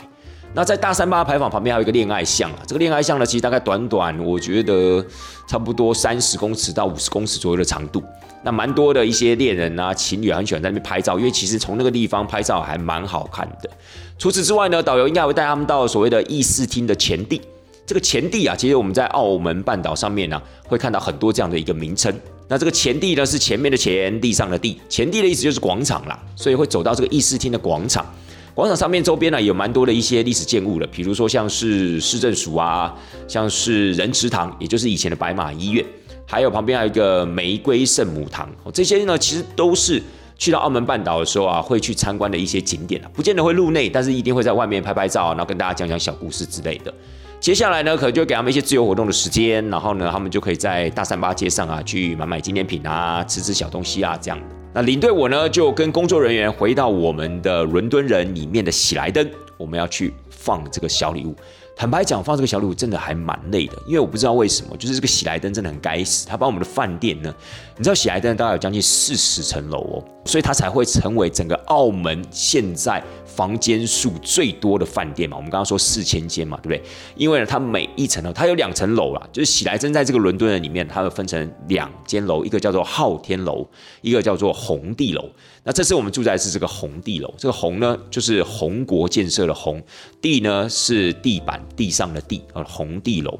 [0.53, 5.05] 那在大三巴牌坊旁边还有一个恋爱巷啊，这个恋爱巷呢，其实大概短短，我觉得
[5.47, 8.03] 差不多三十公尺到五十公尺左右的长度。
[8.41, 13.69] 那蛮多的一些恋人啊、情侣很喜欢在那边拍照，因为其实从那个地方拍照还蛮好看的。
[14.17, 17.39] 除此之外呢，导游应该会带他们到所谓的议事厅的前地。
[17.85, 22.13] 这个前地啊，其实我们在澳门半岛上面呢，会看到很多这样的一个名称。
[22.47, 28.05] 那这个前地呢，是前面的前地上的地，前地的意思就是广场啦，所以会走到这个议事厅的广场。
[28.53, 32.93] 广场上面周边呢有蛮多的一些历史建物的，比如说像是市政署啊，
[33.27, 35.85] 像是仁慈堂，也就是以前的白马医院，
[36.25, 40.01] 还有旁边还有一个玫瑰圣母堂，这些呢其实都是
[40.37, 46.93] 去到澳门半岛的时候啊会去参观的一些景点不见得会入内，但是一定会在外面拍拍照，然后跟大家讲讲小故事之类的。
[47.39, 54.58] 接下来呢，可能就给他们一些自由活动的时间，然后呢，他们就可以在大三巴街上啊去买买纪念品啊，吃吃小东西啊这样的。
[54.71, 59.27] 那领队我呢，就跟工作人员回到我们的伦敦人里面的喜来登，
[59.57, 61.35] 我们要去放这个小礼物。
[61.79, 67.33] 坦白讲，放这个小礼物真的还蛮累的，因为我不知道为什么，就是这个喜来登真的很该死，他把我们的饭店呢，
[67.77, 73.01] 你知道喜来登大概有将近四十层楼哦，所以它才会成为整个澳门现在。
[73.25, 76.83] 房间数最多的饭店嘛，我们刚刚说四千间嘛，对不对？
[77.15, 83.65] 因为呢，它每一层楼，它有两层楼啦，就是喜来登在这个伦敦的里面，它会分成两间楼，一个叫做昊天楼，
[84.01, 85.23] 一个叫做红地楼。
[85.63, 89.81] 那这次我们住在是这个红地楼，这个红呢就是红国建设的红，
[90.21, 93.39] 地呢是地板地上的地，呃，红地楼。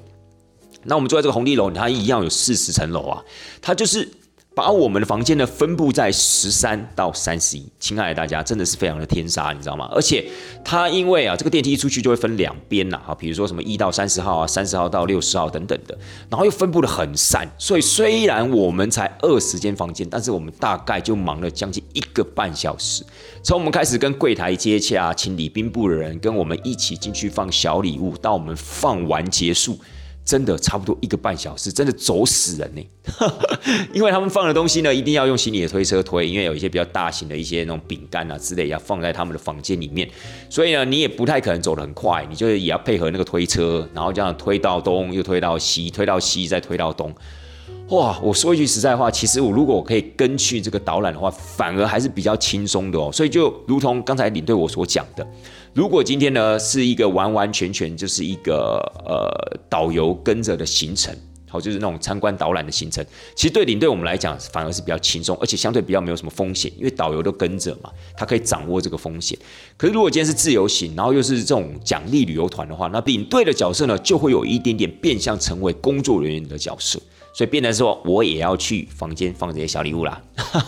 [0.83, 3.23] 那我们住在这个红地楼，它一样有四十层楼啊，
[3.61, 4.07] 它就是。
[4.59, 9.89] 把我们的房间呢分布在十三到三十一，亲爱的大家，真的是非常的天杀，你知道吗？
[9.93, 10.25] 而且
[10.65, 15.97] 它因为啊，这个电梯一出去就会分两边呐，哈，比如说什么一到三十号啊，三十号到六十号等等的，
[16.29, 23.01] 然后又分布的很散，所以虽然我们才二十间房间，但是我们大概就忙了将近一个半小时，
[23.41, 29.79] 从我们开始跟柜台接洽、请礼宾部的人跟我们一起进去放小礼物，到我们放完结束。
[30.29, 32.87] 真的差不多一个半小时，真的走死人呢。
[33.91, 40.07] 因为他们放的东西呢，一定要用行李的推车推，因为有一些比较大型的一些那种饼干啊之类要放在他们的房间里面，
[40.47, 47.11] 所以呢，你也不太可能走得很快，你就是也要配合那个推车，然后这样推到东又推到西，推到西再推到东。
[47.89, 53.09] 哇，我说一句实在话，其实我如果我可以跟去这个导览的话，反而还是比较轻松的哦。
[53.11, 55.27] 所以就如同刚才领队我所讲的。
[55.73, 61.15] 如果今天呢是一个完完全全就是一个呃导游跟着的行程，
[61.47, 63.03] 好，就是那种参观导览的行程，
[63.35, 69.35] 其实对领队我们来讲反而是比较轻松，而且相对比较没有什么风险，因为导游都跟着嘛，他可以掌握这个风险。
[69.77, 76.99] 可是如果今天是自由行，然后又是这种奖励旅游团的话，那领队的角色呢就会有一点点变相成为工作人员的角色，
[77.39, 80.21] 所以变成说我也要去房间放这些小礼物啦，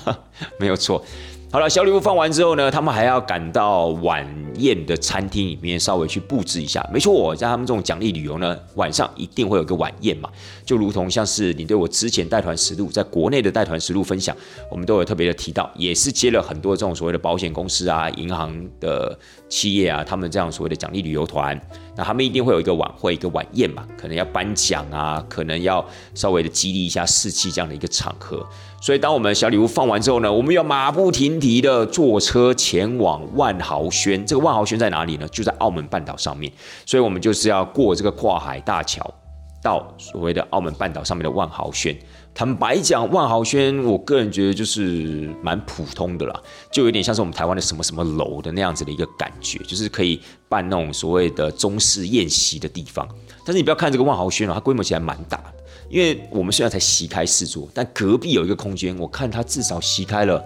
[0.57, 1.03] 没有错。
[1.51, 6.81] 好了，小礼物放完之后呢，他们还要赶到晚宴的餐厅里面稍微去布置一下。
[6.89, 10.29] 没错，我在他们这种奖励旅游呢，晚上一定会有个晚宴嘛，
[10.65, 14.33] 就如同像是你对我之前带团实录，在国内的带团实录分享，
[14.69, 19.19] 我们都有特别的提到，也是接了很多这种所谓的保险公司啊、银行的
[19.51, 21.59] 企业啊，他们这样所谓的奖励旅游团，
[21.97, 25.85] 那他们一定会有一个晚会、一个晚宴嘛，可能要颁奖啊，可能要
[26.15, 28.43] 稍微的激励一下士气这样的一个场合。
[28.81, 34.25] 所以，当我们小礼物放完之后呢，我们要马不停蹄的坐车前往万豪轩。
[34.25, 35.27] 这个万豪轩在哪里呢？
[35.27, 36.51] 就在澳门半岛上面。
[36.85, 39.13] 所以我们就是要过这个跨海大桥，
[39.61, 41.93] 到所谓的澳门半岛上面的万豪轩。
[42.33, 46.41] 坦白讲，万豪轩，我个人觉得就是蛮普通的啦，
[46.71, 53.07] 就有点像是我们台湾的什么什么楼的那样子的一个感觉，就是可以办那种所谓的中式宴席的地方。
[53.45, 55.53] 但是你不要看这个万豪轩哦，它规模其实蛮大的。
[55.89, 60.41] 因为我们虽然才席开四桌，但隔壁有一个空间，我看它至少席开了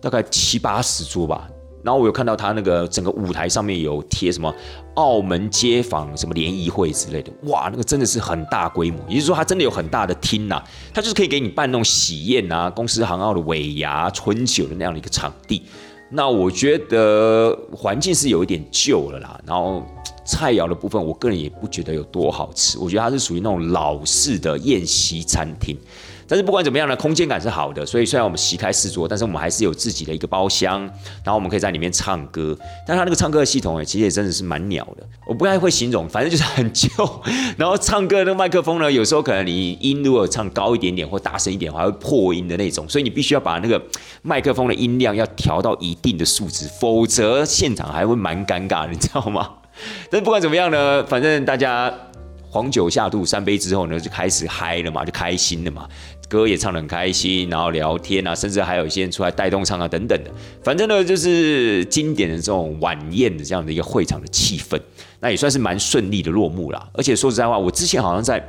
[0.00, 1.48] 大概七八十桌吧。
[1.82, 4.54] 然后我有看到他那个整个舞台上面有贴什么
[4.94, 8.98] 澳门街坊什么联谊会之类的，哇，那个真的是很大规模。
[9.08, 10.62] 也就是说，他真的有很大的厅呐，
[10.94, 15.62] 他就是可以给你办那种喜宴啊、公司行号的尾牙、春酒的那样的一个场地。
[16.10, 19.82] 那我觉得环境是有一点旧了啦，然后。
[20.24, 22.78] 菜肴的部分，我个人也不觉得有多好吃。
[22.78, 25.76] 我觉得它是属于那种老式的宴席餐厅。
[26.26, 27.84] 但是不管怎么样呢，空间感是好的。
[27.84, 30.80] 所以虽然我们席开四桌，但是我们还是有自己的一个包厢，
[31.24, 32.56] 然后我们可以在里面唱歌。
[32.86, 35.06] 但它那个唱歌的系统哎，其实也真的是蛮鸟的。
[35.26, 36.88] 我不太会形容，反正就是很旧。
[37.56, 42.88] 然后唱歌的麦克风呢，有时候可能你音如果唱高一点点或大声一点，还会破音的那种。
[42.88, 43.80] 所以你必须要把那个
[44.22, 49.48] 麦克风的音量要调到一定的数值，否则现场还会蛮尴尬的，你知道吗？
[50.10, 51.92] 但是不管怎么样呢，反正大家
[52.52, 55.88] 黄酒下肚三杯之后呢，就开始嗨了嘛，就开心了嘛，
[56.28, 60.30] 歌也唱得很开心，然后聊天啊，甚至还有一些人出来带动唱啊等等的。
[60.62, 64.78] 反正呢，就是经典的这种晚宴的这样的一个会场的气氛，
[65.18, 66.86] 那也算是蛮顺利的落幕啦。
[66.92, 68.46] 而且说实在话，我之前好像在。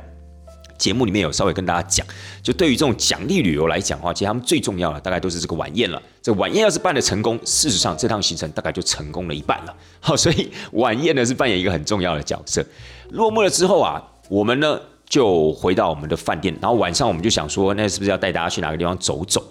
[0.78, 2.06] 节目里面有稍微跟大家讲，
[2.42, 6.00] 就对于这种奖励旅游来讲的话，其实他们最重要的大概都是这个晚宴了。
[6.22, 9.74] 这晚宴要是办的成功，事实上这趟行程大概就成功了一半了。
[10.00, 12.64] 好， 所以晚宴呢是扮演一个很重要的角色。
[13.10, 19.42] 落幕了之后啊，我们呢就回到我们的饭店，然后晚上我们就想说，那是不是要带大家去哪个地方走走？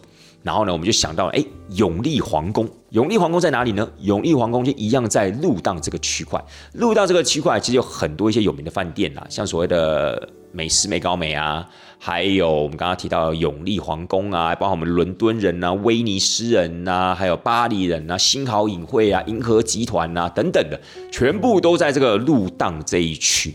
[0.41, 2.67] 然后呢，我们就想到，哎，永利皇宫。
[2.89, 3.89] 永利皇宫在哪里呢？
[4.01, 6.43] 永利皇宫就一样在路荡这个区块。
[6.73, 20.79] 路荡这个区块其实有很多一些有名的饭店啦，像所谓的美食美高美啊，还有我们刚刚提到永利皇宫啊，包括我们伦敦人啊、威尼斯人啊，还有巴黎人啊、新豪影会啊、银河集团啊等等的，
[21.11, 23.53] 全部都在这个路荡这一区。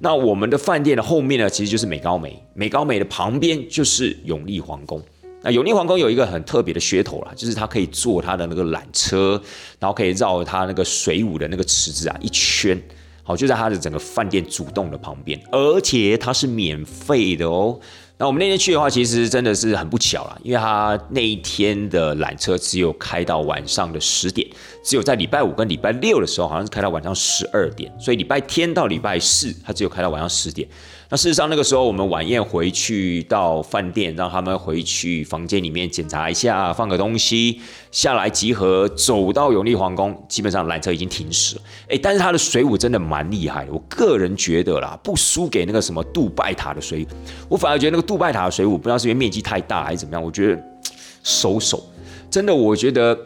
[0.00, 5.00] 那我们的饭店的后面呢，其实就是美高美，美高美的旁边就是永利皇宫。
[5.42, 9.40] 那永利皇宫有一个很特别的噱头啦，就是它可以坐它的那个缆车，
[9.78, 12.78] 然后可以绕它那个水舞的那个池子啊一圈，
[13.22, 17.78] 好就在他的整个饭店主动的旁边，而且它是免费的哦。
[18.18, 24.46] 那我们那天去的话，其实真的是很不巧啦，因为他那一天的缆车只有开到晚上的十点，
[24.84, 30.68] 只有在礼拜五跟礼拜六的时候好像是开到晚上十二点，所以礼拜天到礼拜四他只有开到晚上十点。
[31.12, 41.62] 那事实上，那个时候我们晚宴回去到饭店，让他们回去房间里面检查一下，放个东西下来集合，走到永利皇宫，基本上缆车已经停驶了。
[41.88, 47.06] 哎，但是他的水舞真的蛮厉害的，我个人觉得啦，不输给那个什么杜拜塔的水舞，
[47.48, 50.62] 我反而觉得那个杜拜塔的水舞，不知道是因为面积太大还是怎么样，我觉得
[51.24, 51.84] 收手，
[52.30, 53.18] 真的，我觉得。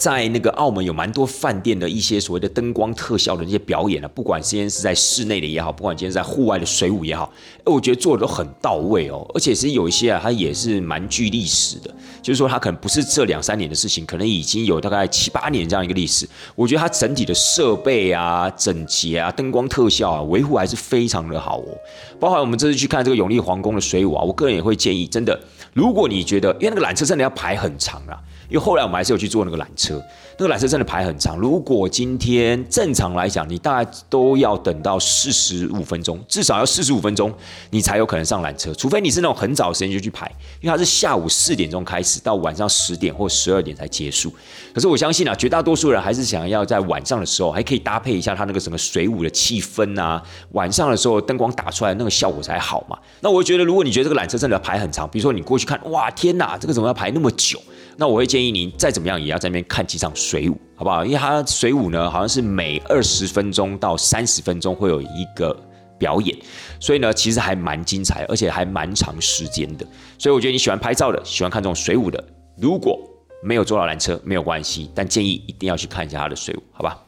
[0.00, 7.30] 在那个澳门有蛮多饭店的一些所谓的灯光特效的那些表演啊，不管今天是在室内的也好，不管今天在户外的水舞也好，
[7.66, 9.30] 我觉得做的都很到位哦。
[9.34, 16.26] 而且是有一些啊，它也是蛮具历史的，就是说它可能不是这两三年的事情，可能已经有大概七八年这样一个历史。
[16.54, 21.76] 我觉得它整体的设备啊、整洁啊、灯光特效啊，维护还是非常的好哦。
[22.18, 25.38] 包括我们这次去看这个永利皇宫的水舞啊，我个人也会建议，真的，
[25.74, 28.18] 如果你觉得，因为那个缆车真的要排很长啊。
[28.50, 30.02] 因为后来我们还是有去坐那个缆车，
[30.36, 31.38] 那个缆车真的排很长。
[31.38, 37.32] 如果今天正常来讲，你大概都要等到四十五分钟，至少要四十五分钟，
[37.70, 38.74] 你才有可能上缆车。
[38.74, 44.32] 除非你是那种很早时间就去排，因为它是下午四点钟开始，到晚上十点或十二点才结束。
[44.74, 50.20] 可是我相信啊，绝大多数人还是想要在晚上的时候，还可以搭配一下它那个什么水舞的气氛啊。
[50.52, 52.98] 晚上的时候灯光打出来那个效果才好嘛。
[53.20, 57.60] 那我觉得，如果你觉得这个缆车真的排很长，比如说你过去看，哇，天哪，这个怎么要排那么久？
[57.96, 61.04] 那我会建议您再怎么样也要在那边看几场水舞，好不好？
[61.04, 65.54] 因为它水舞呢，好像是每二十分钟到三十分钟会有一个
[65.98, 66.36] 表演，
[66.80, 69.86] 所以呢，其实还蛮精彩，而且还蛮长时间的。
[70.18, 72.22] 所以我觉得你喜欢拍照的，喜欢看这种水舞的，
[72.56, 72.98] 如果
[73.42, 76.98] 没有坐到缆车没有关系，但建议一定要去看一下它的水舞，好吧？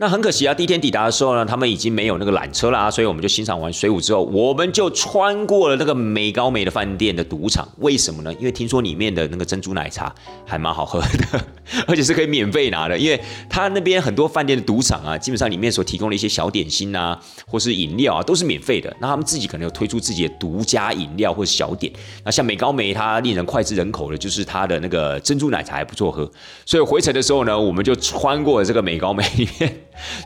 [0.00, 7.68] 那很可惜啊，第一天抵达的时候呢，他们已经没有那个缆车啦，所以我们就欣赏完水舞之后，我们就穿过了那个美高美的饭店的赌场。
[7.80, 8.32] 为什么呢？
[8.38, 10.10] 因为听说里面的那个珍珠奶茶
[10.46, 11.44] 还蛮好喝的，
[11.86, 12.96] 而且是可以免费拿的。
[12.96, 13.20] 因为
[13.50, 18.90] 他那边很多饭店的赌场啊，基本上里面所提供的一些小点心啊，或是饮料啊，都是免费的。
[19.02, 21.92] 那他们自己可能有推出自己的独家饮料或者小点。
[22.24, 26.26] 那像美高美，它令人脍炙人口的就是它的那个珍珠奶茶还不错喝。
[26.64, 29.70] 所以回程的时候呢，我们就穿过了这个美高美里面。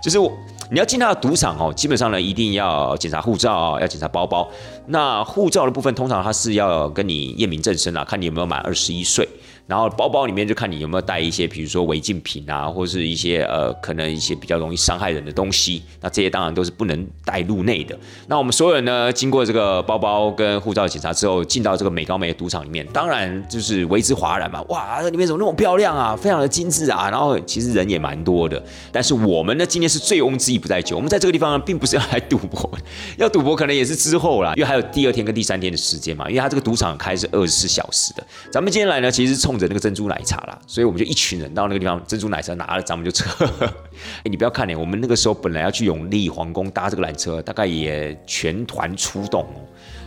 [0.03, 0.33] 就是我，
[0.71, 4.49] 你要进他的赌场哦，基本上呢一定要检查护照，要检查包包。
[4.87, 9.29] 那护照的部分，通常他是要跟你验明正身啊，看你有没有满二十一岁。
[9.67, 15.83] 然后包包里面就看你有没有带一些，比如说违禁品啊，或者是一些呃可能一些比较容易伤害人的东西。
[16.01, 17.99] 那这些当然都是不能带入内的。
[18.27, 24.61] 那我们所有人呢，经过这个包包跟护照检查之后，进到这个美高梅的赌场里面，当然就是为之哗然嘛。
[24.69, 27.09] 哇，里面怎么那么漂亮啊，非常的精致啊。
[27.09, 28.63] 然后其实人也蛮多的。
[28.93, 32.71] 但是我们呢，今天是醉翁之意不在酒，我们在这个地方呢，并不是要来赌博，
[33.17, 36.29] 要赌博可能也是之后啦，因为还有第二天跟第三天的时间嘛。
[36.29, 38.27] 因为它这个赌场开是二十四小时的。
[38.51, 43.47] 咱们今天来呢，其实从冲着那个珍珠奶茶啦，所以我们就一群人到那个地方，珍珠奶茶拿了，咱们就撤。
[44.25, 49.47] 哎，你不要看呢，我们那个时候本来要去永利皇宫搭这个缆车，大概也全团出动。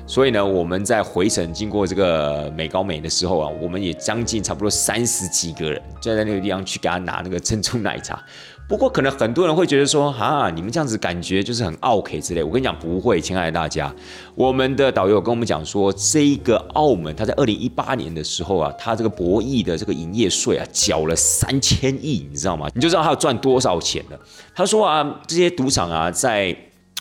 [0.06, 8.22] 所以呢，我们在回程经过这个美高美的时候啊，我们也将近差不多三十几个人，就在那个地方去给他拿那个珍珠奶茶。
[8.68, 12.44] 不过可能很多人会觉得说，啊，你们这样子感觉就是很傲 K 之类。
[12.44, 13.96] 我跟你讲不会，亲爱的大家，
[14.36, 22.68] 我们的导游跟我们讲说，这一个澳门，他在二零一八年的时候啊，他这个博弈的这个营业税啊，缴了三千亿，你知道吗？
[22.76, 24.20] 你就知道他要赚多少钱了。
[24.54, 26.54] 他说啊，这些赌场啊，在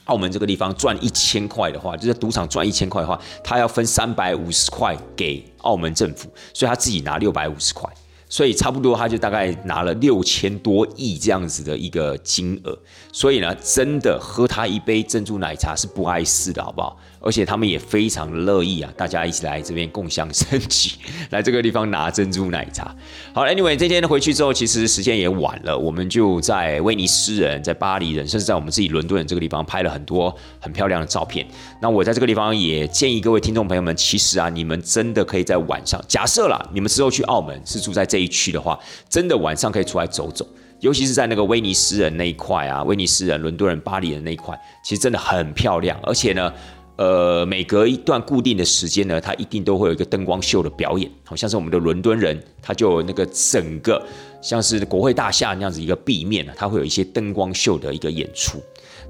[0.05, 7.93] 澳门这个地方赚一千块的话，就是赌场赚一千块的话，他要分三百五十块给澳门政府，所以他自己拿六百五十块。
[8.29, 12.77] 所以差不多，他就大概拿了六千多亿这样子的一个金额。
[13.13, 16.99] 所以呢，真的喝他一杯珍珠奶茶是不碍事的，好不好？
[17.27, 20.93] 而且他们也非常乐意啊，大家一起来这边共享升级，
[21.31, 22.95] 来这个地方拿珍珠奶茶。
[23.33, 31.45] 好，Anyway，这天回去之后，其实时间也晚了，我们就在威尼斯人、在巴黎人，甚至在我们自己伦敦人这个地方拍了很多很漂亮的照片。
[31.83, 38.79] 那我在这个地方也建议各位听众朋友们，其实啊，你们真的可以在晚上，假设啦，你们之后去澳门是住在这一区的话，
[39.11, 40.47] 真的晚上可以出来走走，
[40.79, 46.53] 尤其是在那个威尼斯人那一块啊，威尼斯人、伦敦人、巴黎人那一块，其实真的很漂亮，而且呢。
[46.97, 54.03] 呃，每隔一段固定的时间呢，它一定都会有一个灯光秀的表演，好像是我们的伦敦人，他就有那个整个
[54.41, 58.59] 像是国会大厦那样子一个壁面呢，它会有一些灯光秀的一个演出。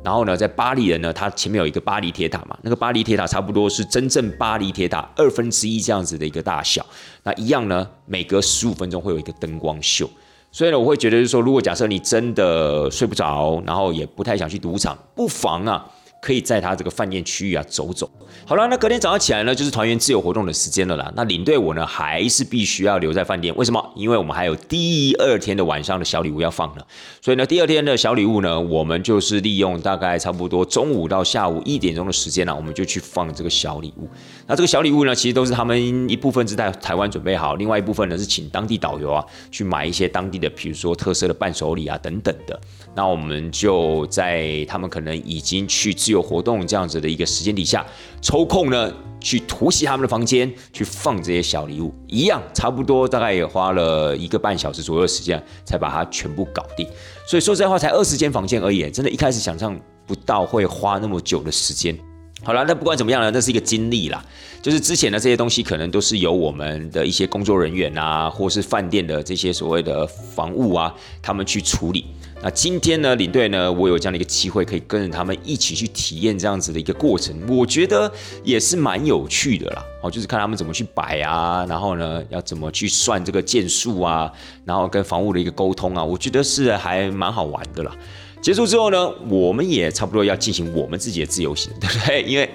[0.03, 6.85] 然后呢，在巴黎人呢，它前面有一个巴黎铁塔嘛，那个巴黎铁塔差不多是真正巴黎铁塔二分之一这样子的一个大小。
[7.23, 10.11] 那一样呢，每隔十五分钟会有一个灯光秀。
[10.51, 15.89] 所以呢，我会觉得就是说，如果假设你真的睡不着，然后也不太想去赌场，不妨啊。
[16.21, 18.11] 可以在他这个饭店区域啊走走。
[18.45, 21.13] 好了，那隔天早上起来呢，就是团员自由活动的时间了啦。
[21.17, 23.55] 那领队我呢，还是必须要留在饭店。
[23.57, 23.93] 为什么？
[23.97, 26.83] 因为我们还有第二天的晚上的小礼物要放呢。
[27.21, 34.09] 所以呢，第二天的小礼物呢，我们就是利用大概差不多中午到下午一点钟的时间呢，我们就去放这个小礼物。
[34.47, 42.61] 那这个小礼物呢，其实都是他们一部分是在台湾准备好，另外一部分呢是请当地导游啊去买一些当地的，比如说特色的伴手礼啊等等的。
[42.95, 47.85] 那我们就在他们可能已经去自由活动这样子的一个时间底下，
[48.23, 56.87] 抽空呢去突袭他们的房间，去放这些小礼物，一样差不多大概也花了一个半小时左右的时间，才把它全部搞定。
[57.27, 59.77] 所以说实在话，才二十间房间而已，真的，一开始想象
[60.07, 61.99] 不到会花那么久的时间。
[62.45, 64.25] 好了，那不管怎么样呢，那是一个经历啦。
[64.63, 72.07] 就是之前的这些东西，可能都是由我们的一些工作人员啊，或是饭店的这些所谓的房务啊，他们去处理。
[72.43, 78.13] 那今天呢，领队呢，我有这样的一个机会，可以跟着他们一起去体验这样子的一个过程，我觉得
[78.45, 79.85] 也是蛮有趣的啦。
[80.03, 84.31] 哦，就是看他们怎么去摆啊，然后呢，要怎么去算这个件数啊，
[84.65, 87.97] 然后跟房屋的一个沟通啊，我觉得是还蛮好玩的啦。
[88.41, 92.23] 结束之后呢，我们也差不多要进行我们自己的自由行， 对不对？
[92.23, 92.49] 因为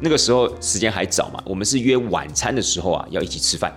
[0.00, 3.72] 那个时候时间还早嘛，我们是约晚餐的时候啊，要一起吃饭。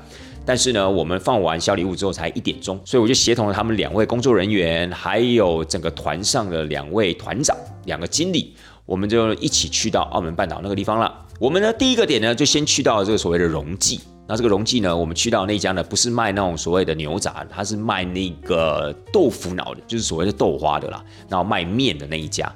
[0.50, 8.56] 但是呢，我们放完小礼物之后才一点钟，所以我就协同了他们两位工作人员，还有整个团上的两位团长、两个经理，
[8.88, 11.14] 我们就一起去到澳门半岛那个地方了。
[11.38, 14.00] 我们呢，第一个点呢，就先去到这个所谓的荣记。
[14.28, 21.06] 那这个荣记呢，我们去到那家呢，不是卖那种所谓的牛杂，它是卖那个豆腐脑的，就是所谓的豆花的啦。
[21.30, 22.52] 然后卖面的那一家。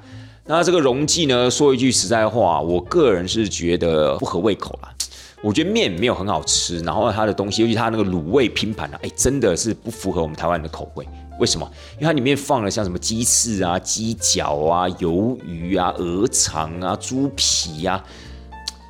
[0.46, 4.92] 那这个荣记呢，说一句实在话，我个人是觉得不合胃口啦。
[5.44, 11.06] 我觉得面没有很好吃，然后它的东西，尤其它那个卤味拼盘啊，哎，真的是不符合我们台湾人的口味。
[11.38, 11.70] 为什么？
[11.94, 18.02] 因为它里面放了像什么鸡翅啊、鸡脚啊、鱿鱼啊、鹅肠啊、猪皮啊，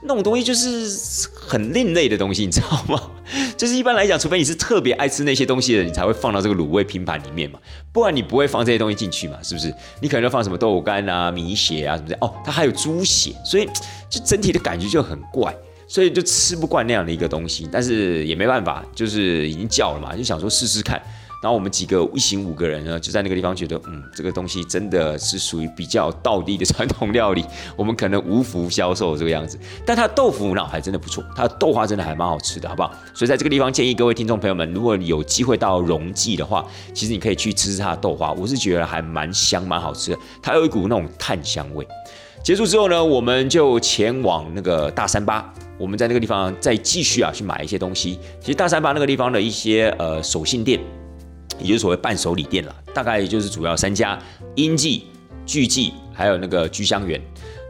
[0.02, 3.10] 那种东西就是很另类的东西，你知道吗？
[3.56, 7.58] 就是一般来讲，除非你是特别爱吃那些东西的，你才会放到这个卤味拼盘里面嘛，
[7.92, 9.74] 不然你不会放这些东西进去嘛，是不是？
[10.00, 12.18] 你可能要放什么豆干啊、米血啊什么的。
[12.20, 13.66] 哦，它还有猪血，所以
[14.08, 17.68] 就整体的感觉就很怪，所以就吃不惯那样的一个东西。
[17.70, 21.00] 但是也没办法，就是已经叫了嘛，就想说试试看。
[21.42, 27.44] 然后我们几个一行五个人呢，就在那个地方觉得，嗯，这个东西真的是属于比较道地的传统料理，
[27.76, 29.58] 我们可能无福消受这个样子。
[29.84, 32.90] 但它豆腐脑还真的不错，它的豆花真的还蛮好吃的，好不好？
[33.12, 36.64] 所以在这个地方建议各位听众朋友们，如果有机会到荣记的话，
[36.94, 41.86] 其实你可以去吃吃它的豆花，我是觉得还蛮香蛮好吃的，它有一股那种炭香味。
[42.44, 48.18] 结束之后呢，我们就前往那个大三巴，我们在那个地方再继续啊去买一些东西。
[48.38, 50.78] 其实大三巴那个地方的一些呃手信店。
[51.60, 54.18] 也就是所谓伴手礼店了，大概就是主要三家：
[54.56, 55.04] 英记、
[55.46, 57.18] 聚记，还有那个居香园。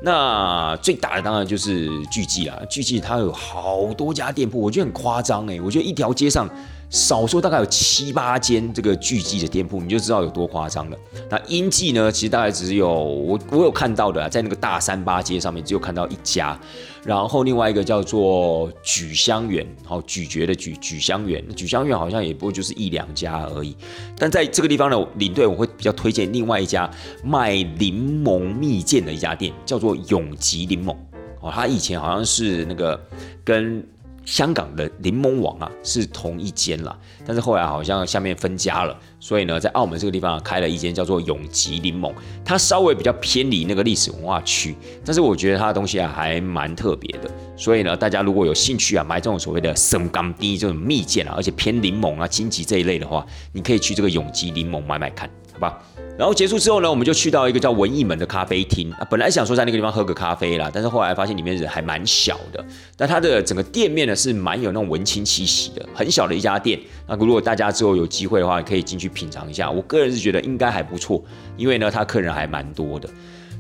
[0.03, 6.49] 那最大的当然就是聚记了，聚记它有好多家店铺，我觉得很夸张哎，我觉得一条街上。
[6.95, 10.97] 少说大概有七八间这个巨记的店铺，你就知道有多夸张了。
[11.29, 16.57] 那英记呢，其实大概只有我我有看到的，在那个大三八街上面只有看到一家，
[17.05, 23.77] 然后另外一个叫做咀香园，好咀嚼的咀咀香园，咀香园好像也不过就是一两家而已。
[24.17, 26.89] 但在这个地方呢，领队我会比较推荐另外一家
[27.25, 30.95] 卖柠檬蜜饯的一家店，叫做永吉柠檬。
[31.41, 33.05] 哦，他以前好像是那个
[33.43, 33.85] 跟。
[34.25, 36.97] 香港的柠檬王啊是同一间啦，
[37.27, 42.13] 但是后来好像下面分家了，所以呢，在澳门这个地方啊开了一间叫做永吉柠檬，
[42.45, 55.79] 它稍微比较偏离那个历史文化区，但是我觉得它的东西啊还蛮特别的，所以呢，大家如果有兴趣啊买这种所谓的生甘滴这种蜜饯啊，而且偏柠檬啊、荆棘这一类的话，你可以去这个永吉柠檬买买看，好吧？
[56.19, 59.07] 然后结束之后呢，我们就去到一个叫文艺门的咖啡厅啊。
[59.11, 62.65] 本来想说在那个地方喝个咖啡啦，但是后来发现里面人还蛮小的。
[62.97, 66.79] 但它的整个店面呢是蛮有那种文青气息的，很小的一家店。
[67.07, 69.71] 那如果大家之后有机会的话，可以进去品尝一下。
[69.71, 71.23] 我个人是觉得应该还不错，
[71.57, 73.09] 因为呢，他客人还蛮多的。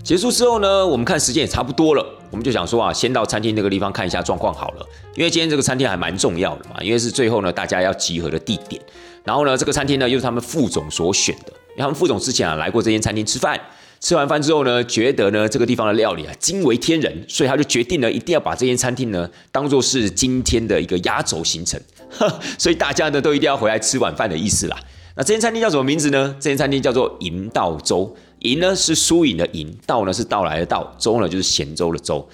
[0.03, 4.86] 结束之后呢，我们看时间也差不多了，我们就想说啊，先到餐厅那个地方看一下状况好了。
[5.16, 8.80] 因为今天这个餐厅还蛮重要的嘛，因为是最后呢大家要集合的地点。
[9.24, 11.53] 然后呢，这个餐厅呢又是他们副总所选的。
[11.79, 13.61] 他们副总之前啊来过这间餐厅吃饭，
[14.01, 21.81] 吃完饭之后呢，觉得呢这个地方的料理啊惊为天人，所以他就决定呢一定要把这间餐厅呢当做是今天的一个压轴行程，
[22.59, 24.77] 所以大家呢都一定要回来吃晚饭的意思啦。
[25.16, 26.35] 那这间餐厅叫什么名字呢？
[26.41, 32.29] 这间餐厅叫做银道粥，银呢是输赢的银，道呢是到来的道，粥呢就是咸粥的粥。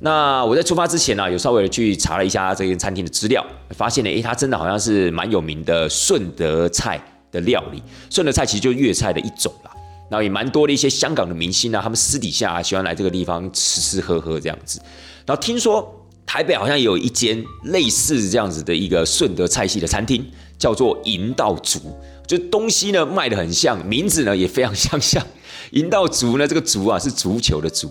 [0.00, 6.98] 那我在出发之前呢，有稍微的去查了一下这间餐厅的资料，发现呢，诶，它真的好像是蛮有名的顺德菜。
[7.32, 9.70] 的料理，顺德菜其实就粤菜的一种啦。
[10.08, 14.78] 然后也蛮多的一些香港的明星啊，他们私底下喜欢来这个地方吃吃喝喝这样子。
[15.24, 20.22] 然后听说台北好像有一间类似这样子的一个顺德菜系的餐厅，
[20.58, 21.80] 叫做银道竹，
[22.26, 25.26] 就东西呢卖的很像，名字呢也非常相像。
[25.70, 27.90] 银道竹呢，这个竹啊是足球的竹。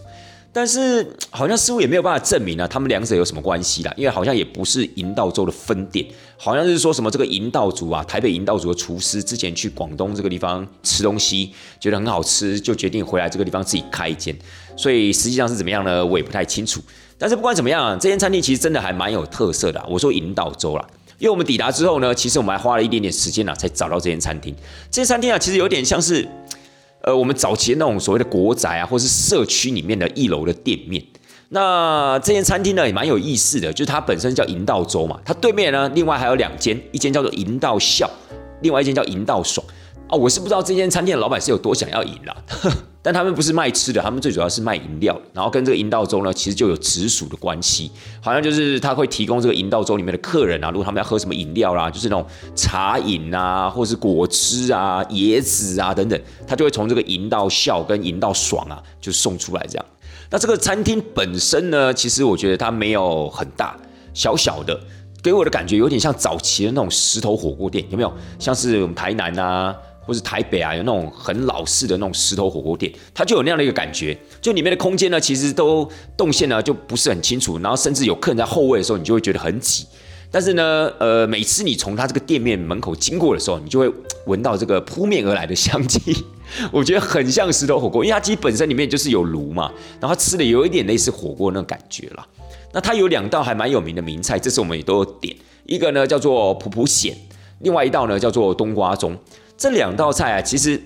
[0.53, 3.93] 但是好像似乎也没有办法证明啊，他们两者有什么关系啦？
[3.95, 14.37] 因为好像也不是银道州的分店，好像是说什么这个银道族啊，台北银道族的厨师之前去广东这个地方吃东西，觉得很好吃，就决定回来这个地方自己开一间。
[14.75, 16.05] 所以实际上是怎么样呢？
[16.05, 16.81] 我也不太清楚。
[17.17, 19.81] 但是不管怎么样，这间餐厅其实真的还蛮有特色的。
[19.89, 20.85] 我说银道州啦，
[21.17, 24.53] 因为我们抵达之后呢，其实我们还花了一点点时间呢，才找到这间餐厅。
[24.89, 26.27] 这间餐厅啊，其实有点像是。
[27.03, 31.03] 呃，我们早期那种所谓的国宅啊，或是社区里面的一楼的店面，
[31.49, 38.09] 那这间餐厅呢也蛮有意思的，就是它本身叫银道粥嘛，它对面呢另外还有两间，一间叫做银道笑，
[38.61, 39.65] 另外一间叫银道爽。
[40.11, 42.35] 哦，我是不知道这间餐厅的老板是有多想要赢啦，
[43.01, 47.89] 但他们不是卖吃的，他们最主要是卖饮料，然后跟这个银道粥呢，其实就有直属的关系，
[48.21, 59.85] 好像就是他会提供这个银道粥里面的客人啊，如果他们要喝什么饮料啦，就是那种茶饮啊，或是果汁啊、椰子啊等等，他就会从这个银道笑跟银道爽啊，就送出来这样。
[60.29, 63.77] 那这个餐厅本身呢，其实我觉得它没有很大，
[64.13, 64.77] 小小的，
[65.23, 68.13] 给我的感觉有点像早期的那种石头火锅店，有没有？
[68.37, 69.73] 像是我们台南啊。
[70.05, 75.87] 或是台北啊，有那种很老式的那种石头火锅店，它就有那样的一个感觉，就里面的空间呢，其实都
[76.17, 79.85] 动线呢就不是很清楚，然后甚至有客人在后位的时候，你就会觉得很挤。
[80.33, 83.93] 但是呢，呃，每次你从它这个店面门口经过的时候，你就会
[84.25, 86.23] 闻到这个扑面而来的香气，
[86.71, 92.25] 我觉得很像石头火锅，因为它其实本身里面就是有炉嘛，然后吃的有一点类似火锅那种感觉啦。
[92.71, 95.35] 那它有两道还蛮有名的名菜，这次我们也都有点，
[95.65, 97.13] 一个呢叫做普普蚬，
[97.59, 99.13] 另外一道呢叫做冬瓜盅。
[99.61, 100.81] 这两道菜啊，其实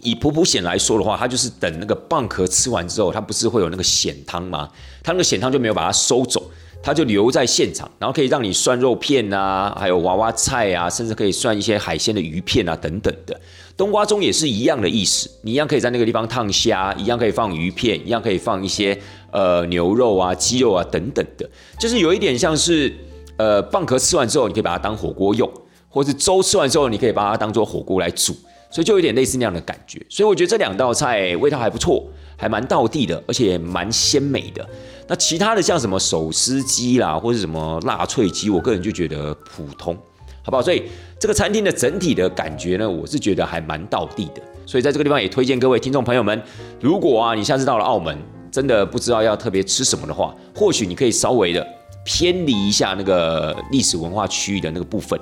[0.00, 4.66] 以普普蚬来说的话，它就是等那个蚌壳吃完之后，它不是会有那个蚬汤吗？
[5.02, 6.50] 它那个蚬汤就没有把它收走。
[6.80, 13.38] 它就留在现场，然后可以让你涮肉片啊，还有娃娃菜啊，甚至可以涮一些海鲜的鱼片啊等等的。
[13.76, 18.98] 冬瓜盅也是一样的意思，你一样可以在那个地方烫虾，一样可以放鱼片，一样可以放一些
[19.32, 22.94] 呃牛肉啊、鸡肉啊等等的，就是有一点像是
[23.36, 25.52] 呃蚌壳吃完之后，你可以把它当火锅用，
[25.88, 28.34] 或是粥吃完之后，你可以把它当做火锅来煮，
[28.70, 30.00] 所以就有点类似那样的感觉。
[30.08, 32.04] 所以我觉得这两道菜味道还不错，
[32.36, 34.68] 还蛮道地的，而且蛮鲜美的。
[35.06, 39.96] 那其他的像什么手撕鸡啦，或者什么辣脆鸡，我个人就觉得普通，
[40.42, 40.62] 好不好？
[40.62, 40.82] 所以
[41.18, 44.42] 这个餐厅的整体的感觉呢，我是觉得还蛮道地的。
[44.66, 46.42] 所以在这个地方也推荐各位听众朋友们，
[46.78, 48.16] 如果啊你下次到了澳门，
[48.52, 51.66] 真的不知道要特别吃什么的话，或许你可以稍微的
[52.04, 55.18] 偏离一下那个历史文化区域的那个部分。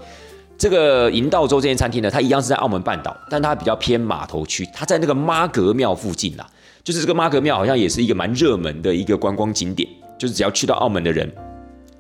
[0.59, 6.47] 这个银道州这间餐厅呢，它一样是在澳门半岛，但它比较偏码头区，它在那个妈阁庙附近啦。
[6.83, 11.31] 就是这个妈阁庙好像也是一个蛮热门的一个观光景点，就是只要去到澳门的人，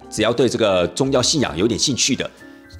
[0.09, 2.31] 只要对这个宗教信仰有点兴趣的，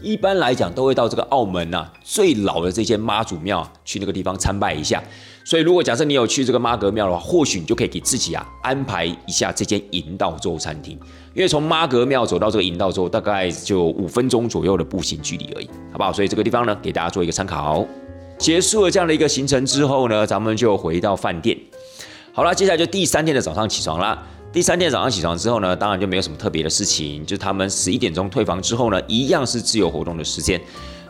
[0.01, 5.03] 一般来讲都会到这个澳门呐最老的这间妈祖庙去那个地方参拜一下。
[5.45, 10.99] 所以如果假设你有去这个妈阁庙的话，或许你就可以给自己啊安排一下这间银道洲餐厅，
[11.35, 16.13] 因为从妈阁庙走到这个银道洲大概就五分钟左右的步行距离而已，好不好？
[16.13, 17.87] 所以这个地方呢，给大家做一个参考。
[18.39, 21.57] 结束了这样的一个行程之后呢，咱们就回到饭店。
[22.33, 24.21] 好了，接下来就第三天的早上起床啦。
[24.57, 30.59] 第三天早上起床之后呢，当然就没有什么特别的事情，就是他们十一点钟退房之后呢，一样是自由活动的时间。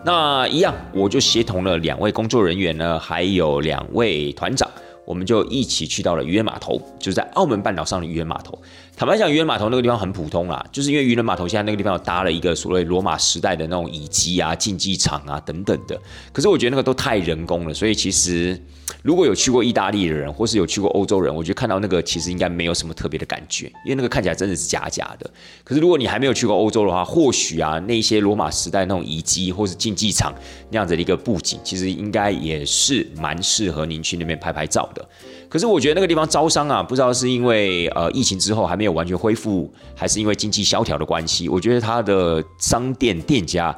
[0.05, 4.69] 那一样，我就协同了两位工作人员呢，还有两位团长，
[5.05, 8.59] 我们就一起去到了渔人码头，就是在澳门半岛上的渔人码头。
[8.99, 16.01] 坦白讲，渔人码头那个地方很普通啦，就是因为渔人码头现在那个地方有搭了一个所谓罗马时代的那种遗迹啊、竞技场啊等等的。
[16.33, 18.59] 可是我觉得那个都太人工了，所以其实。
[19.03, 25.29] 如果有去过意大利的人，或是有去过欧洲人，我觉得看到那个其实应该没有什么特别的感觉，因为那个看起来真的是假假的。
[25.63, 30.35] 可是如果你还没有去过欧洲的话，或许啊，那些罗马时代那种遗迹或是竞技场
[30.71, 35.09] 那样子的一个布景，其实应该也是蛮适合您去那边拍拍照的。
[35.49, 43.77] 可是我觉得那个地方招商啊，不知道是因为呃疫情之后还没有完全恢复，还是因为经济萧条的关系，我觉得它的商店店家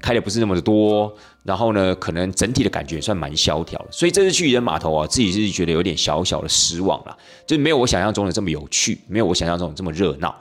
[0.00, 1.12] 开的不是那么的多。
[1.44, 7.14] 然后呢，可能整体的感觉算蛮萧条的，所以这次去渔人码头啊，自己是觉得有点小小的失望啦，
[7.46, 10.34] 就没有我想象中的这么有趣，没有我想象中的这么热闹。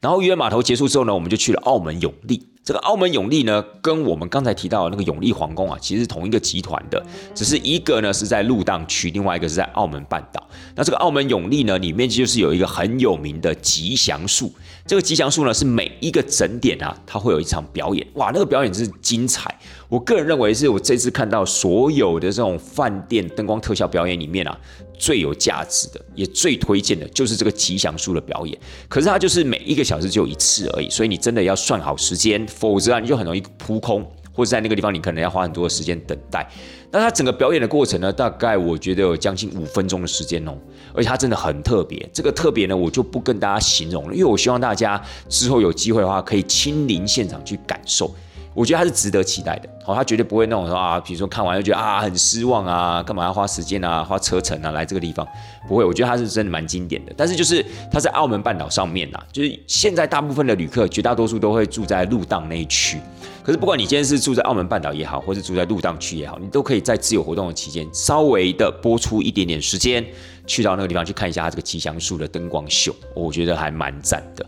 [0.00, 2.44] 然后渔人码头结束之后呢，我们就去了澳门永利。
[2.68, 7.02] 这个澳门永利呢，跟我们刚才提到的那个永利皇宫啊，其实是同一个集团的，
[7.34, 10.46] 只是一个呢是在路荡区，另外一个是在澳门半岛。
[10.74, 14.52] 那这个澳门永利呢，里面就是有一个很有名的吉祥树。
[14.84, 18.06] 这个吉祥树呢，是每一个整点啊，它会有一场表演。
[18.16, 19.58] 哇，那个表演真是精彩。
[19.88, 24.58] 我个人认为是我这次看到所有的这种饭店灯光特效表演里面啊，
[24.98, 28.58] 最有价值的，也最推荐的就是这个吉祥树的表演。
[28.86, 36.46] 可是它就是每一个小时只有一次而已，所以你真的要算好时间，否则啊你就很容易扑空，或者在那个地方你可能要花很多的时间等待。
[36.90, 40.52] 那它整个表演的过程呢，大概我觉得有将近五分钟的时间哦，
[40.92, 42.06] 而且它真的很特别。
[42.12, 48.14] 这个特别呢，我就不跟大家形容了，因为我希望大家之后有机会的话，可以亲临现场去感受。
[48.58, 55.24] 我觉得它是值得期待的，好，它绝对不会那种说啊，比如说看完就觉得啊很失望啊，干嘛要花时间啊，花车程啊来这个地方，
[55.68, 57.12] 不会，我觉得它是真的蛮经典的。
[57.16, 62.98] 但是就是它在澳门半岛上面呐，就是现在大部分的旅客绝大多数都会住在路荡那一区，
[63.44, 70.04] 可是不管你今天是住在澳门半岛也好，或是住在路荡区也好，你都可以在自由活动的期间稍微的播出一点点时间，
[70.48, 74.44] 去到那个地方去看一下它这个吉祥树的灯光秀，我觉得还蛮赞的。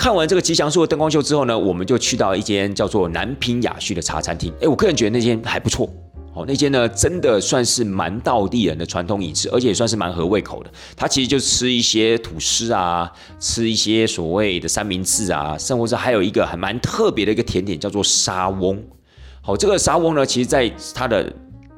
[0.00, 4.50] 看完这个吉祥树的灯光秀之后呢，我们就去到一间叫做南平雅叙的茶餐厅。
[4.58, 5.86] 哎，我个人觉得那间还不错。
[6.32, 10.70] 哦，那间呢真的算是蛮道地人的传统饮食，而且也算是蛮合胃口的。
[10.96, 18.82] 它其实就吃一些吐司啊，吃一些所谓的三明治啊，甚至还有一个还蛮特别的一个甜点叫做沙翁。
[19.42, 21.30] 好，这个沙翁呢，其实在它的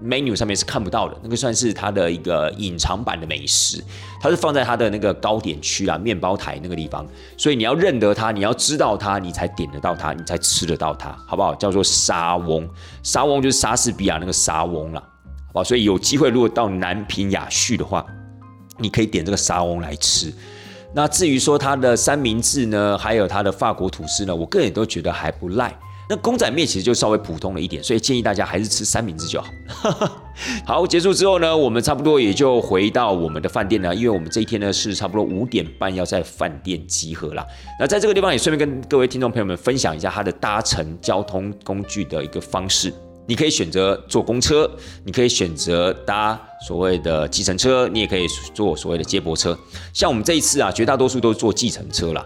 [0.03, 3.83] menu 上面是看不到的，那个算是它的一个隐藏版的美食，
[4.21, 11.55] 它是放在它的那个糕点区啊，面包台那个地方，所以你要认得它，你要知道它，你才点得到它，你才吃得到它，好不好？
[11.55, 12.69] 叫做沙翁，
[13.03, 15.01] 沙翁就是莎士比亚那个沙翁了，
[15.47, 15.65] 好吧？
[15.65, 18.05] 所以有机会如果到南平雅叙的话，
[18.79, 20.33] 你可以点这个沙翁来吃。
[20.95, 25.75] 那至于说它的三明治呢，还有它的法国吐司呢，我个人都觉得还不赖。
[26.13, 29.49] 那公仔面其实就稍微普通了一点，所以建议大家还是吃三明治就好。
[30.67, 37.43] 好，结束之后呢，我们差不多也就回到我们的饭店了，因为我们这一天呢是差不多五点半要在饭店集合了。
[37.81, 42.93] 那在这个地方也顺便跟各位听众朋友们分享一下它的搭乘交通工具的一个方式。
[43.27, 44.71] 你可以选择坐公车，
[45.05, 46.39] 你可以选择搭
[46.69, 49.59] 所谓的计程车，你也可以坐所谓的接驳车。
[49.95, 52.23] 像我们这一次啊，绝大多数都是坐计程车啦。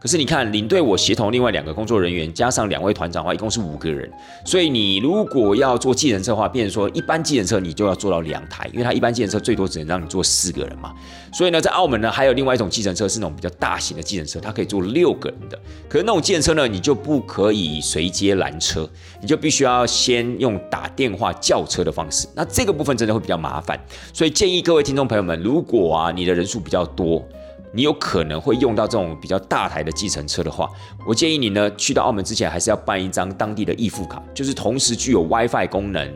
[0.00, 4.10] 可是你看，领队我协同另外两个工作人员，加上两位团长的话，一共是五个人。
[4.46, 10.94] 所以你如果要坐计程车的话，变成说一般计程车你就要坐到两台，因为它一般计程车最多只能让你坐四个人嘛。
[11.34, 15.58] 所以呢，在澳门呢，还有另外一种计程车是那种比较大型的计程车，它可以坐六个人的。
[15.86, 18.88] 可是那种计程车呢，你就不可以随接拦车，
[19.20, 22.26] 你就必须要先用打电话叫车的方式。
[22.34, 23.78] 那这个部分真的会比较麻烦，
[24.14, 27.22] 所以建议各位听众朋友们，如果啊你的人数比较多。
[27.72, 30.68] 你有可能会用到这种比较大台的计程车的话，
[31.06, 36.12] 我建议你呢，去到澳门之前还是要办一张当地的易付卡，就是同时具有 WiFi 功能，